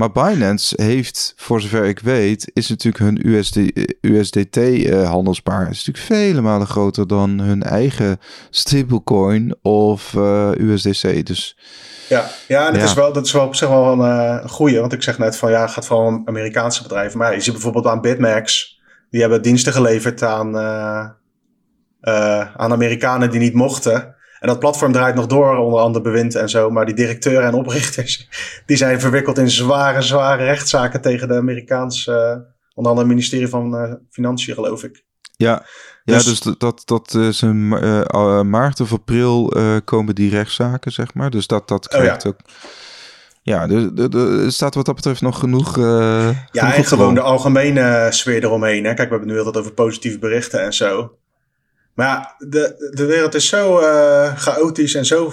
[0.02, 3.56] maar Binance heeft, voor zover ik weet, is natuurlijk hun USD,
[4.00, 11.26] USDT-handelspaar uh, is natuurlijk vele malen groter dan hun eigen stablecoin of uh, eh, USDC.
[11.26, 11.58] Dus
[12.08, 12.88] ja, ja, en dat, ja.
[12.88, 14.80] Is wel, dat is wel op zich wel een uh, goede.
[14.80, 17.18] Want ik zeg net van ja, het gaat vooral om Amerikaanse bedrijven.
[17.18, 18.78] Maar je ziet bijvoorbeeld aan Bitmax,
[19.10, 20.56] die hebben diensten geleverd aan,
[22.56, 24.14] aan Amerikanen die niet mochten.
[24.42, 26.70] En dat platform draait nog door onder andere bewind en zo.
[26.70, 28.28] Maar die directeuren en oprichters,
[28.66, 33.74] die zijn verwikkeld in zware, zware rechtszaken tegen de Amerikaanse, uh, onder andere ministerie van
[33.74, 35.04] uh, Financiën, geloof ik.
[35.36, 35.66] Ja,
[36.04, 39.52] dus, ja, dus dat, dat is een uh, maart of april
[39.84, 41.30] komen die rechtszaken, zeg maar.
[41.30, 42.28] Dus dat, dat krijgt oh, ja.
[42.28, 42.36] ook...
[43.44, 45.76] Ja, er staat wat dat betreft nog genoeg.
[45.76, 48.84] Uh, ja, en gewoon de algemene sfeer eromheen.
[48.84, 48.94] Hè?
[48.94, 51.16] Kijk, we hebben nu altijd over positieve berichten en zo.
[51.94, 55.26] Maar ja, de, de wereld is zo uh, chaotisch en zo.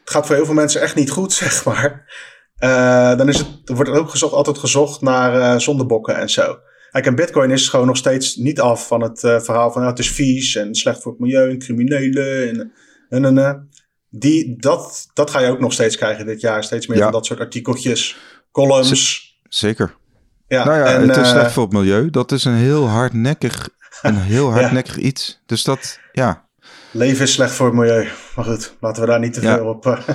[0.00, 2.12] Het gaat voor heel veel mensen echt niet goed, zeg maar.
[2.60, 6.58] Uh, dan is het, er wordt ook gezocht, altijd gezocht naar uh, zondebokken en zo.
[6.90, 9.98] Kijk, en Bitcoin is gewoon nog steeds niet af van het verhaal van ja, het
[9.98, 12.72] is vies en slecht voor het milieu en criminelen en,
[13.08, 13.68] en, en, en
[14.14, 16.64] die, dat, dat ga je ook nog steeds krijgen dit jaar.
[16.64, 18.16] Steeds meer van dat soort artikeltjes,
[18.50, 19.40] columns.
[19.48, 19.94] zeker.
[20.48, 22.10] Ja, nou ja, en, het is slecht voor het milieu.
[22.10, 23.68] Dat is een heel hardnekkig,
[24.02, 25.42] een heel hardnekkig iets.
[25.46, 26.48] Dus dat, ja.
[26.90, 28.08] Leven is slecht voor het milieu.
[28.36, 29.86] Maar goed, laten we daar niet te veel op.
[29.86, 29.98] Uh,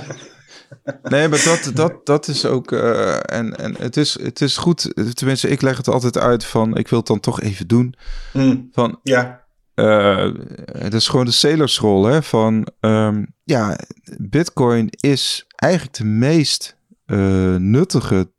[1.04, 2.72] nee, maar dat, dat, dat is ook.
[2.72, 4.92] Uh, en en het, is, het is goed.
[5.14, 6.78] Tenminste, ik leg het altijd uit van.
[6.78, 7.96] Ik wil het dan toch even doen.
[8.34, 9.46] Mm, van, ja.
[9.76, 10.34] Uh,
[10.72, 12.68] het is gewoon de salersrol hè, van.
[12.80, 13.80] Um, ja,
[14.18, 18.32] Bitcoin is eigenlijk de meest uh, nuttige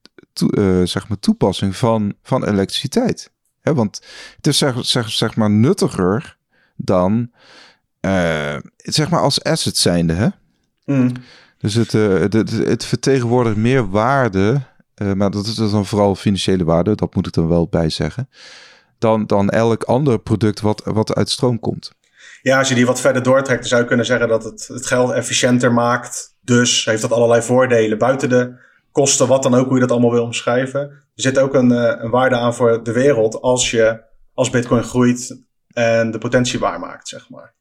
[0.85, 3.33] zeg maar toepassing van, van elektriciteit.
[3.75, 4.01] Want
[4.37, 6.37] het is zeg, zeg, zeg maar nuttiger
[6.77, 7.31] dan.
[8.77, 10.13] zeg maar als asset zijnde.
[10.13, 10.29] Hè?
[10.85, 11.13] Mm.
[11.59, 14.61] Dus het, uh, het, het, het, vertegenwoordigt meer waarde,
[15.03, 18.29] uh, maar dat is dan vooral financiële waarde, dat moet ik er wel bij zeggen,
[18.99, 21.93] dan, dan elk ander product wat, wat uit stroom komt.
[22.43, 24.87] Ja, als je die wat verder doortrekt, dan zou je kunnen zeggen dat het het
[24.87, 26.37] geld efficiënter maakt.
[26.41, 28.53] Dus heeft dat allerlei voordelen buiten de
[28.93, 30.91] kosten, wat dan ook, hoe je dat allemaal wil omschrijven.
[31.19, 34.01] Er zit ook een, uh, een waarde aan voor de wereld als je
[34.35, 37.55] als Bitcoin groeit en de potentie waarmaakt, zeg maar.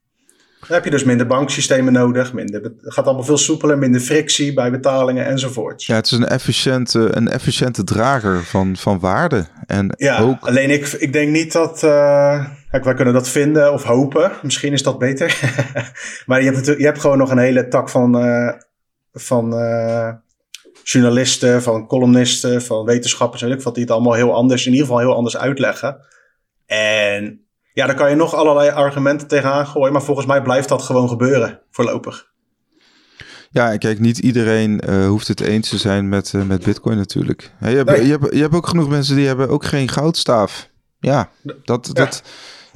[0.60, 2.32] Dan heb je dus minder banksystemen nodig.
[2.32, 5.84] Minder, het gaat allemaal veel soepeler, minder frictie bij betalingen enzovoort.
[5.84, 9.46] Ja, het is een efficiënte, een efficiënte drager van, van waarde.
[9.66, 10.40] En ja, ook...
[10.40, 11.82] alleen ik, ik denk niet dat...
[11.82, 14.32] Uh, kijk, wij kunnen dat vinden of hopen.
[14.42, 15.40] Misschien is dat beter.
[16.26, 18.52] maar je hebt, je hebt gewoon nog een hele tak van, uh,
[19.12, 20.08] van uh,
[20.90, 24.86] journalisten, van columnisten, van wetenschappers en ik wat die het allemaal heel anders, in ieder
[24.86, 25.96] geval heel anders uitleggen.
[26.66, 29.92] En ja, daar kan je nog allerlei argumenten tegenaan gooien.
[29.92, 32.26] Maar volgens mij blijft dat gewoon gebeuren voorlopig.
[33.50, 37.52] Ja, kijk, niet iedereen uh, hoeft het eens te zijn met, uh, met Bitcoin natuurlijk.
[37.60, 38.06] je, hebt, nee.
[38.06, 40.68] je, hebt, je hebt ook genoeg mensen die hebben ook geen goudstaaf.
[40.98, 41.30] Ja,
[41.64, 41.86] dat.
[41.86, 41.92] Ja.
[41.92, 42.22] dat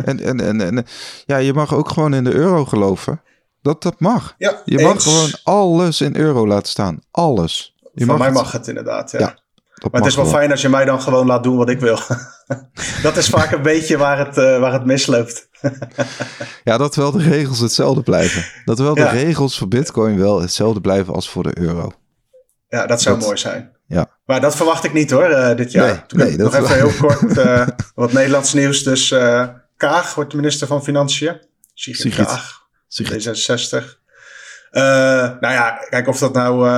[0.04, 0.86] en, en, en, en
[1.26, 3.22] ja, je mag ook gewoon in de euro geloven.
[3.62, 4.34] Dat, dat mag.
[4.38, 7.00] Ja, je mag gewoon alles in euro laten staan.
[7.10, 7.71] Alles.
[7.92, 8.36] Je Van mij het.
[8.36, 9.18] mag het inderdaad, ja.
[9.18, 9.42] ja
[9.90, 11.80] maar het is wel, wel fijn als je mij dan gewoon laat doen wat ik
[11.80, 11.98] wil.
[13.02, 15.48] dat is vaak een beetje waar het, uh, waar het misloopt.
[16.64, 18.44] ja, dat wel de regels hetzelfde blijven.
[18.64, 21.92] Dat wel de regels voor Bitcoin wel hetzelfde blijven als voor de euro.
[22.68, 23.76] Ja, dat zou dat, mooi zijn.
[23.86, 24.06] Ja.
[24.24, 26.04] Maar dat verwacht ik niet hoor, uh, dit jaar.
[26.08, 28.82] Nee, nee, nog even heel kort uh, wat Nederlands nieuws.
[28.82, 29.08] Dus
[29.76, 31.40] Kaag wordt de minister van Financiën.
[31.74, 32.26] Sigrid.
[32.26, 33.28] Kaag, Sigrid.
[33.28, 33.84] D66.
[34.70, 36.68] nou ja, kijk of dat nou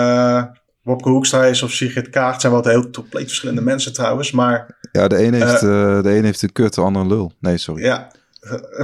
[0.85, 4.79] Wopke Hoekstra is of Sigrid Kaart zijn wel heel compleet verschillende mensen trouwens, maar...
[4.93, 7.33] Ja, de een heeft, uh, de een heeft een kut, de ander een lul.
[7.41, 7.83] Nee, sorry.
[7.83, 8.11] Ja,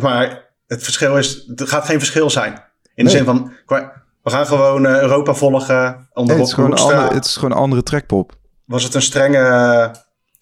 [0.01, 2.63] maar het verschil is, er gaat geen verschil zijn.
[2.95, 3.53] In de zin van,
[4.23, 7.51] we gaan gewoon uh, Europa volgen onder nee, het, is gewoon andere, het is gewoon
[7.51, 8.33] een andere trekpop.
[8.65, 9.95] Was het een strenge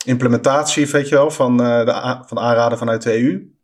[0.05, 3.57] implementatie, weet je wel, van, uh, de, van aanraden vanuit de EU?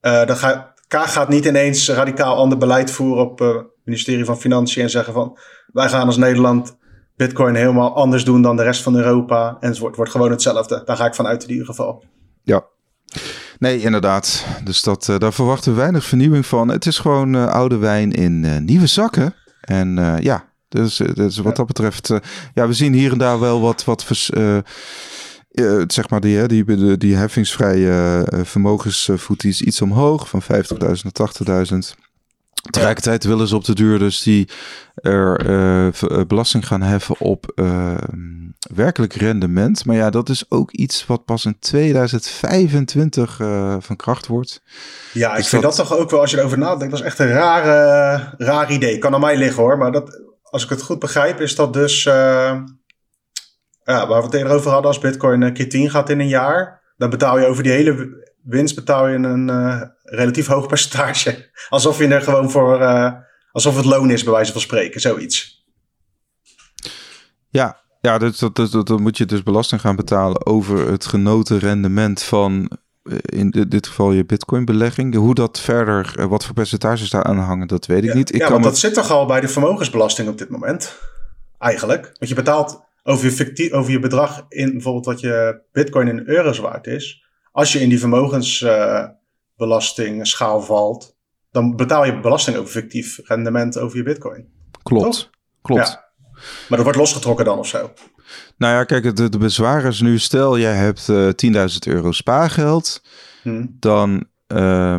[0.00, 4.82] dan gaat, Kaag gaat niet ineens radicaal ander beleid voeren op het ministerie van Financiën
[4.82, 5.38] en zeggen van,
[5.72, 6.76] wij gaan als Nederland
[7.16, 9.56] Bitcoin helemaal anders doen dan de rest van Europa.
[9.60, 10.82] En het wordt, wordt gewoon hetzelfde.
[10.84, 12.04] Daar ga ik van uit in ieder geval.
[12.42, 12.64] Ja.
[13.58, 14.46] Nee, inderdaad.
[14.64, 16.68] Dus dat, uh, daar verwachten we weinig vernieuwing van.
[16.68, 19.34] Het is gewoon uh, oude wijn in uh, nieuwe zakken.
[19.60, 22.12] En ja, dus, dus wat dat betreft...
[22.54, 23.84] ja, we zien hier en daar wel wat...
[23.84, 24.30] wat vers,
[25.86, 30.28] zeg maar die, die, die, die heffingsvrije vermogensvoeties iets omhoog.
[30.28, 30.48] Van 50.000
[30.78, 32.03] naar 80.000.
[32.70, 34.48] Tegelijkertijd willen ze op de duur dus die
[34.94, 35.88] er uh,
[36.26, 37.94] belasting gaan heffen op uh,
[38.74, 39.84] werkelijk rendement.
[39.84, 44.62] Maar ja, dat is ook iets wat pas in 2025 uh, van kracht wordt.
[45.12, 45.76] Ja, ik dus vind dat...
[45.76, 45.86] dat...
[45.86, 48.98] toch ook wel, als je erover nadenkt, dat is echt een rare, raar idee.
[48.98, 52.02] Kan aan mij liggen hoor, maar dat, als ik het goed begrijp, is dat dus,
[52.02, 52.64] ja,
[53.84, 56.82] waar we het eerder over hadden, als Bitcoin een keer 10 gaat in een jaar,
[56.96, 59.48] dan betaal je over die hele winst betaal je een
[60.04, 61.50] relatief hoog percentage.
[61.68, 63.12] Alsof je er gewoon voor, uh,
[63.52, 65.64] alsof het loon is, bij wijze van spreken, zoiets.
[67.48, 71.06] Ja, ja dus dat, dat, dat, dan moet je dus belasting gaan betalen over het
[71.06, 75.14] genoten rendement van, eh, in dit geval je bitcoin-belegging.
[75.14, 78.34] Hoe dat verder, wat voor percentages daar aan hangen, dat weet ik ja, niet.
[78.34, 80.98] Ik ja, kan want dat zit toch al bij de vermogensbelasting op dit moment,
[81.58, 82.04] eigenlijk.
[82.04, 86.22] Want je betaalt over je, fictief, over je bedrag in bijvoorbeeld wat je bitcoin in
[86.26, 87.24] euro's waard is
[87.54, 89.22] als je in die vermogensbelastingschaal
[89.56, 91.16] uh, valt,
[91.50, 94.48] dan betaal je belasting over fictief rendement over je bitcoin.
[94.82, 95.30] Klopt, Toch?
[95.62, 95.88] klopt.
[95.88, 96.04] Ja.
[96.68, 97.92] Maar dat wordt losgetrokken dan of zo?
[98.56, 103.02] Nou ja, kijk, de, de bezwaar is nu, stel jij hebt uh, 10.000 euro spaargeld,
[103.42, 103.76] hmm.
[103.80, 104.26] dan...
[104.48, 104.96] Uh,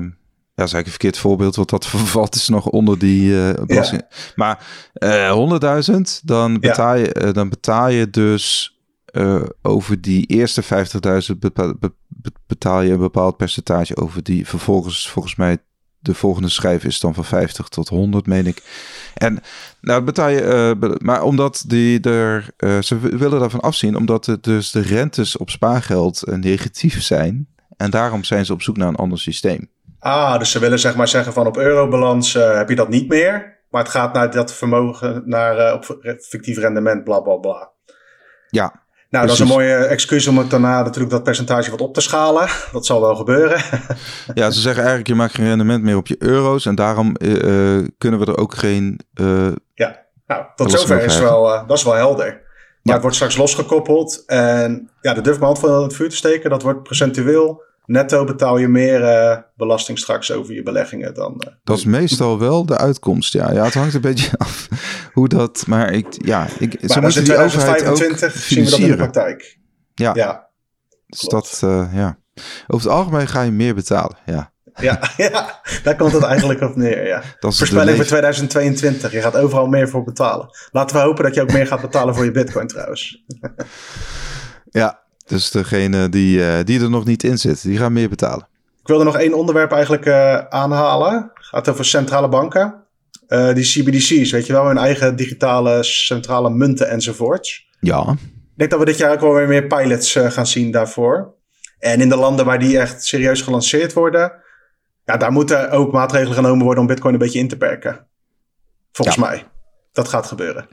[0.56, 1.86] ja, is eigenlijk een verkeerd voorbeeld, want dat
[2.16, 4.02] valt is nog onder die uh, belasting.
[4.10, 4.18] Ja.
[4.36, 7.02] Maar uh, 100.000, dan, betaal Ja.
[7.02, 8.74] je, uh, dan betaal je dus
[9.62, 10.64] over die eerste
[11.34, 11.40] 50.000
[12.48, 14.48] betaal je een bepaald percentage over die.
[14.48, 15.58] Vervolgens, volgens mij,
[16.00, 18.62] de volgende schijf is dan van 50 tot 100, meen ik.
[19.14, 19.40] En
[19.82, 24.44] nou betaal je, uh, maar omdat die er, uh, ze willen daarvan afzien, omdat het
[24.44, 27.48] dus de rentes op spaargeld uh, negatief zijn.
[27.78, 29.70] En daarom zijn ze op zoek naar een ander systeem.
[30.00, 33.54] Ah, dus ze willen zeg maar zeggen van op eurobalans heb je dat niet meer.
[33.70, 37.72] Maar het gaat naar dat vermogen, naar op fictief rendement, bla bla bla.
[38.50, 41.94] Ja, nou, dat is een mooie excuus om het daarna natuurlijk dat percentage wat op
[41.94, 42.48] te schalen.
[42.72, 43.62] Dat zal wel gebeuren.
[44.34, 46.66] ja, ze zeggen eigenlijk je maakt geen rendement meer op je euro's.
[46.66, 49.00] En daarom uh, kunnen we er ook geen...
[49.22, 52.26] Uh, ja, nou, tot zover is wel, uh, dat is wel helder.
[52.26, 52.44] Maar
[52.82, 52.92] ja.
[52.92, 54.24] het wordt straks losgekoppeld.
[54.26, 56.50] En ja, de durf mijn hand van het vuur te steken.
[56.50, 61.42] Dat wordt procentueel netto betaal je meer uh, belasting straks over je beleggingen dan.
[61.48, 63.34] Uh, dat is meestal wel de uitkomst.
[63.34, 64.68] Ja, ja het hangt een beetje af
[65.14, 65.64] hoe dat.
[65.68, 68.96] Maar ik, ja, ik, maar zo moeten die overheid ook zien we dat in de
[68.96, 69.58] praktijk.
[69.94, 70.46] Ja, ja
[71.08, 72.18] dus dat, uh, ja.
[72.68, 74.18] Over het algemeen ga je meer betalen.
[74.26, 74.54] Ja.
[74.82, 77.08] Ja, ja, daar komt het eigenlijk op neer.
[77.08, 77.22] Ja.
[77.40, 79.12] Voorspelling voor 2022.
[79.12, 80.50] Je gaat overal meer voor betalen.
[80.72, 83.24] Laten we hopen dat je ook meer gaat betalen voor je Bitcoin trouwens.
[84.70, 88.48] ja, dus degene die, uh, die er nog niet in zit, die gaan meer betalen.
[88.82, 91.14] Ik wilde nog één onderwerp eigenlijk uh, aanhalen.
[91.14, 92.84] Het gaat over centrale banken.
[93.28, 97.68] Uh, die CBDC's, weet je wel, hun eigen digitale centrale munten enzovoorts.
[97.80, 98.12] Ja.
[98.12, 101.34] Ik denk dat we dit jaar ook wel weer meer pilots gaan zien daarvoor.
[101.80, 104.32] En in de landen waar die echt serieus gelanceerd worden,
[105.06, 108.08] ja, daar moeten ook maatregelen genomen worden om Bitcoin een beetje in te perken.
[108.92, 109.48] Volgens mij.
[109.92, 110.68] Dat gaat gebeuren.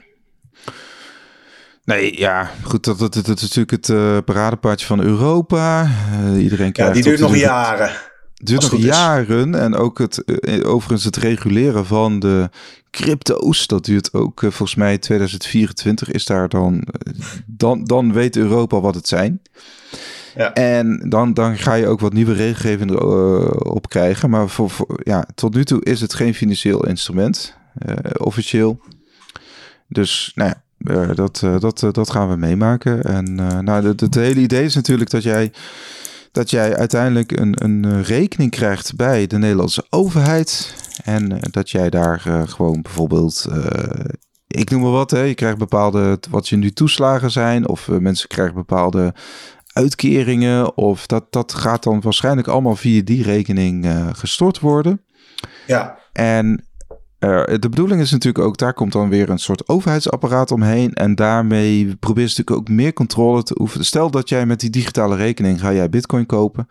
[1.85, 5.89] Nee, ja, goed, dat, dat, dat, is natuurlijk het uh, paradepaardje van Europa.
[6.11, 6.95] Uh, iedereen krijgt...
[6.95, 7.89] Ja, die duurt nog jaren.
[8.35, 9.55] Het duurt nog jaren.
[9.55, 12.49] En ook het, uh, overigens het reguleren van de
[12.91, 16.87] crypto's, dat duurt ook volgens mij 2024 is daar dan...
[17.45, 19.41] dan, dan weet Europa wat het zijn.
[20.35, 20.53] Ja.
[20.53, 22.99] En dan, dan ga je ook wat nieuwe regelgeving
[23.59, 24.29] op krijgen.
[24.29, 27.57] Maar voor, voor, ja, tot nu toe is het geen financieel instrument,
[28.17, 28.79] officieel.
[29.87, 30.62] Dus nou ja,
[31.15, 33.03] dat, uh, dat, uh, dat gaan we meemaken.
[33.03, 35.51] En nou, het, het hele idee is natuurlijk dat jij,
[36.31, 40.75] dat jij uiteindelijk een, een rekening krijgt bij de Nederlandse overheid.
[41.03, 43.47] En dat jij daar gewoon bijvoorbeeld,
[44.47, 48.27] ik noem maar wat, hè, je krijgt bepaalde, wat je nu toeslagen zijn, of mensen
[48.27, 49.13] krijgen bepaalde
[49.73, 55.01] uitkeringen, of dat, dat gaat dan waarschijnlijk allemaal via die rekening gestort worden.
[55.67, 55.97] Ja.
[56.13, 56.65] En
[57.23, 60.93] uh, de bedoeling is natuurlijk ook, daar komt dan weer een soort overheidsapparaat omheen.
[60.93, 63.85] En daarmee probeer je natuurlijk ook meer controle te oefenen.
[63.85, 66.67] Stel dat jij met die digitale rekening ga jij bitcoin kopen.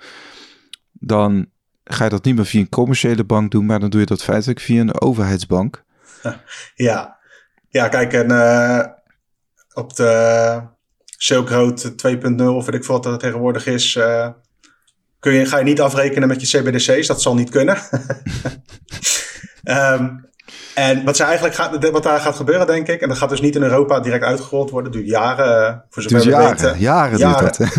[0.92, 1.46] Dan
[1.84, 4.22] ga je dat niet meer via een commerciële bank doen, maar dan doe je dat
[4.22, 5.82] feitelijk via een overheidsbank.
[6.74, 7.18] Ja,
[7.68, 8.84] ja kijk, en uh,
[9.72, 10.60] op de
[11.04, 14.28] Silk Road 2.0, of weet ik veel wat dat tegenwoordig is, uh,
[15.18, 17.06] kun je, ga je niet afrekenen met je CBDC's.
[17.06, 17.76] Dat zal niet kunnen.
[19.64, 20.24] um,
[20.74, 23.40] En wat, ze eigenlijk gaat, wat daar gaat gebeuren, denk ik, en dat gaat dus
[23.40, 26.78] niet in Europa direct uitgerold worden, duurt jaren, eh, voor zover we jaren, weten.
[26.78, 27.44] Jaren, jaren.
[27.44, 27.68] Dat,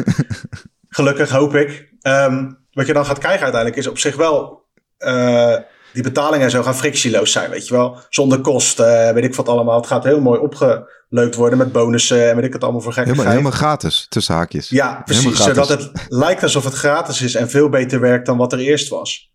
[0.89, 1.91] Gelukkig, hoop ik.
[2.01, 4.65] Um, wat je dan gaat krijgen uiteindelijk is op zich wel
[4.99, 5.55] uh,
[5.93, 7.97] die betalingen zo gaan frictieloos zijn, weet je wel.
[8.09, 9.75] Zonder kosten, uh, weet ik wat allemaal.
[9.75, 13.25] Het gaat heel mooi opgeleukt worden met bonussen en weet ik het allemaal voor helemaal,
[13.25, 14.69] helemaal gratis, tussen haakjes.
[14.69, 15.43] Ja, precies.
[15.43, 18.89] Zodat het lijkt alsof het gratis is en veel beter werkt dan wat er eerst
[18.89, 19.32] was.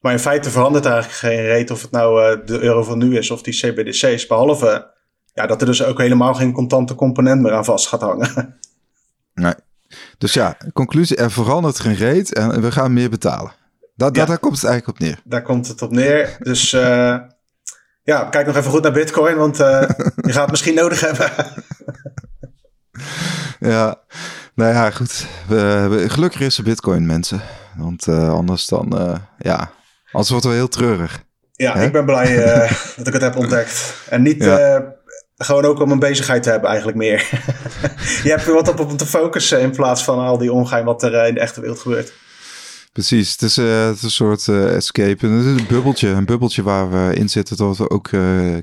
[0.00, 3.16] Maar in feite verandert eigenlijk geen reet of het nou uh, de euro van nu
[3.16, 4.26] is of die CBDC's.
[4.26, 4.90] Behalve
[5.34, 8.30] ja, dat er dus ook helemaal geen contante component meer aan vast gaat hangen.
[9.34, 9.54] Nee.
[10.18, 13.52] Dus ja, conclusie, er verandert geen reet en we gaan meer betalen.
[13.94, 14.24] Dat, ja.
[14.24, 15.20] Daar komt het eigenlijk op neer.
[15.24, 16.36] Daar komt het op neer.
[16.38, 17.16] Dus uh,
[18.02, 19.80] ja, kijk nog even goed naar Bitcoin, want uh,
[20.26, 21.32] je gaat het misschien nodig hebben.
[23.72, 24.00] ja,
[24.54, 25.26] nou ja, goed.
[25.48, 27.40] We, we, gelukkig is er Bitcoin, mensen.
[27.76, 29.70] Want uh, anders dan, ja,
[30.12, 31.24] Anders wordt het wel heel treurig.
[31.52, 33.94] Ja, ik ben blij uh, dat ik het heb ontdekt.
[34.08, 34.78] En niet ja.
[34.78, 34.86] uh,
[35.36, 37.28] gewoon ook om een bezigheid te hebben eigenlijk meer.
[38.24, 41.02] je hebt er wat op om te focussen in plaats van al die ongein wat
[41.02, 42.12] er uh, in de echte wereld gebeurt.
[42.92, 45.26] Precies, het is, het is een soort escape.
[45.26, 48.10] En het is een bubbeltje, een bubbeltje waar we in zitten dat we ook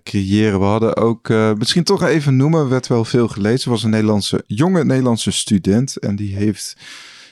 [0.03, 0.59] creëren.
[0.59, 3.71] We hadden ook, misschien toch even noemen, werd wel veel gelezen.
[3.71, 6.75] was een Nederlandse, jonge Nederlandse student en die heeft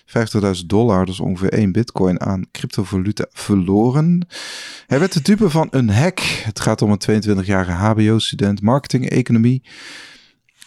[0.08, 4.28] 50.000 dollar, dus ongeveer 1 bitcoin, aan cryptovaluta verloren.
[4.88, 6.20] Hij werd de dupe van een hack.
[6.20, 9.64] Het gaat om een 22-jarige HBO-student marketing-economie.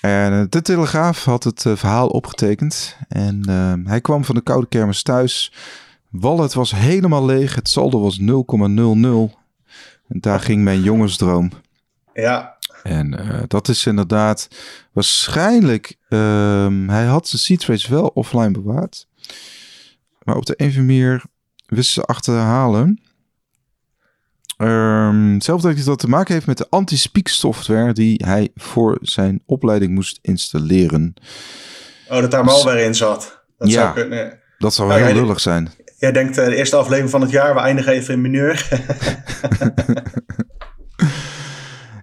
[0.01, 2.97] En eh, de Telegraaf had het eh, verhaal opgetekend.
[3.09, 5.53] En uh, hij kwam van de koude kermis thuis.
[6.09, 7.55] Wallet was helemaal leeg.
[7.55, 8.26] Het saldo was 0,00.
[10.09, 11.51] En daar ging mijn jongensdroom.
[12.14, 12.57] Ja.
[12.82, 14.49] En uh, dat is inderdaad
[14.93, 15.97] waarschijnlijk.
[16.09, 19.07] Um, hij had zijn seed wel offline bewaard.
[20.22, 21.22] Maar op de een of andere manier
[21.66, 23.02] wist ze achterhalen.
[24.58, 28.50] Um, zelf denk ik dat het te maken heeft met de anti-speak software die hij
[28.54, 31.14] voor zijn opleiding moest installeren.
[32.08, 33.42] Oh, dat daar dus, malware in zat.
[33.58, 34.38] Dat ja, zou kunnen.
[34.58, 35.70] dat zou heel lullig zijn.
[35.98, 38.68] Jij denkt uh, de eerste aflevering van het jaar, we eindigen even in mineur.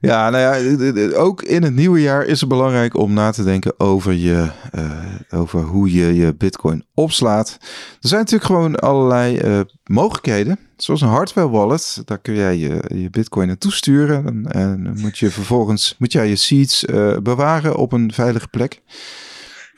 [0.06, 3.80] Ja, nou ja, ook in het nieuwe jaar is het belangrijk om na te denken
[3.80, 4.92] over, je, uh,
[5.40, 7.58] over hoe je je bitcoin opslaat.
[8.02, 12.02] Er zijn natuurlijk gewoon allerlei uh, mogelijkheden, zoals een hardware wallet.
[12.06, 16.12] Daar kun jij je, je bitcoin naartoe sturen en, en dan moet je vervolgens moet
[16.12, 18.82] jij je seeds uh, bewaren op een veilige plek.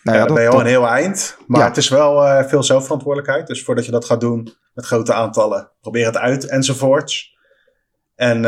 [0.03, 1.37] Nou ja, dat ben je al een heel eind.
[1.47, 1.67] Maar ja.
[1.67, 3.47] het is wel veel zelfverantwoordelijkheid.
[3.47, 7.35] Dus voordat je dat gaat doen met grote aantallen, probeer het uit enzovoorts.
[8.15, 8.45] En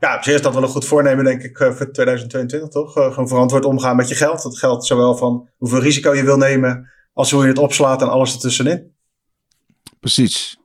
[0.00, 2.96] ja, op zich is dat wel een goed voornemen, denk ik, uh, voor 2022, toch?
[2.98, 4.42] Uh, gewoon verantwoord omgaan met je geld.
[4.42, 8.08] Dat geldt zowel van hoeveel risico je wil nemen, als hoe je het opslaat en
[8.08, 8.94] alles ertussenin.
[10.00, 10.58] Precies.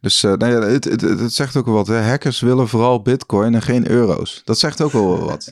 [0.00, 1.86] Dus uh, nou ja, het, het, het, zegt ook wel wat.
[1.86, 2.00] Hè?
[2.00, 4.42] Hackers willen vooral bitcoin en geen euro's.
[4.44, 5.48] Dat zegt ook wel wat.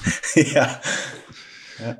[0.54, 0.80] ja,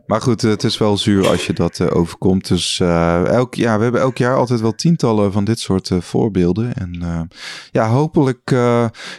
[0.06, 2.48] maar goed, het is wel zuur als je dat uh, overkomt.
[2.48, 6.74] Dus uh, elk, ja, we hebben elk jaar altijd wel tientallen van dit soort voorbeelden.
[6.74, 7.28] En
[7.70, 8.44] ja, hopelijk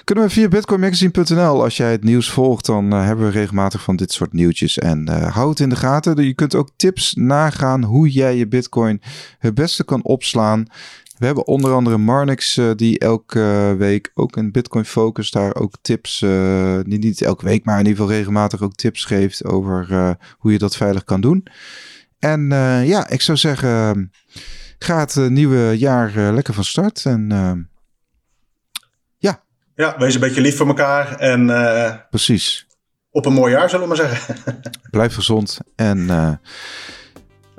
[0.03, 4.11] kunnen we via bitcoinmagazine.nl, als jij het nieuws volgt, dan hebben we regelmatig van dit
[4.11, 4.77] soort nieuwtjes.
[4.77, 6.23] En hou het in de gaten.
[6.23, 9.01] Je kunt ook tips nagaan hoe jij je bitcoin
[9.39, 10.67] het beste kan opslaan.
[11.17, 15.73] We hebben onder andere Marnix uh, die elke week ook een Bitcoin Focus daar ook
[15.81, 19.87] tips, uh, niet, niet elke week, maar in ieder geval regelmatig ook tips geeft over
[19.91, 21.47] uh, hoe je dat veilig kan doen.
[22.19, 22.47] En
[22.85, 24.11] ja, ik zou zeggen,
[24.79, 27.05] ga het nieuwe jaar lekker van start.
[27.05, 27.27] En
[29.17, 29.43] ja.
[29.75, 31.15] Ja, wees een beetje lief voor elkaar.
[31.15, 31.45] En,
[32.09, 32.67] Precies.
[33.11, 34.35] Op een mooi jaar, zullen we maar zeggen.
[34.91, 36.09] Blijf gezond en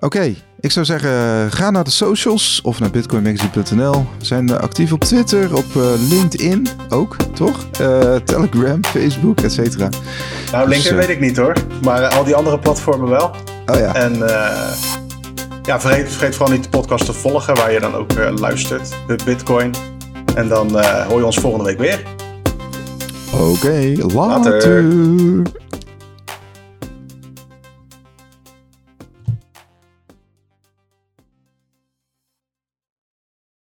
[0.01, 1.11] Oké, okay, ik zou zeggen,
[1.53, 4.07] ga naar de socials of naar bitcoinmagazine.nl.
[4.19, 7.67] We zijn uh, actief op Twitter, op uh, LinkedIn ook, toch?
[7.81, 9.89] Uh, Telegram, Facebook, et cetera.
[10.53, 13.31] Nou, LinkedIn dus, weet ik niet hoor, maar al die andere platformen wel.
[13.67, 13.95] Oh ja.
[13.95, 14.19] En
[15.63, 19.19] ja, vergeet, vergeet vooral niet de podcast te volgen, waar je dan ook luistert, de
[19.25, 19.75] Bitcoin.
[20.35, 22.03] En dan hoor je ons volgende week weer.
[23.33, 24.53] Oké, okay, later.
[24.53, 24.87] later.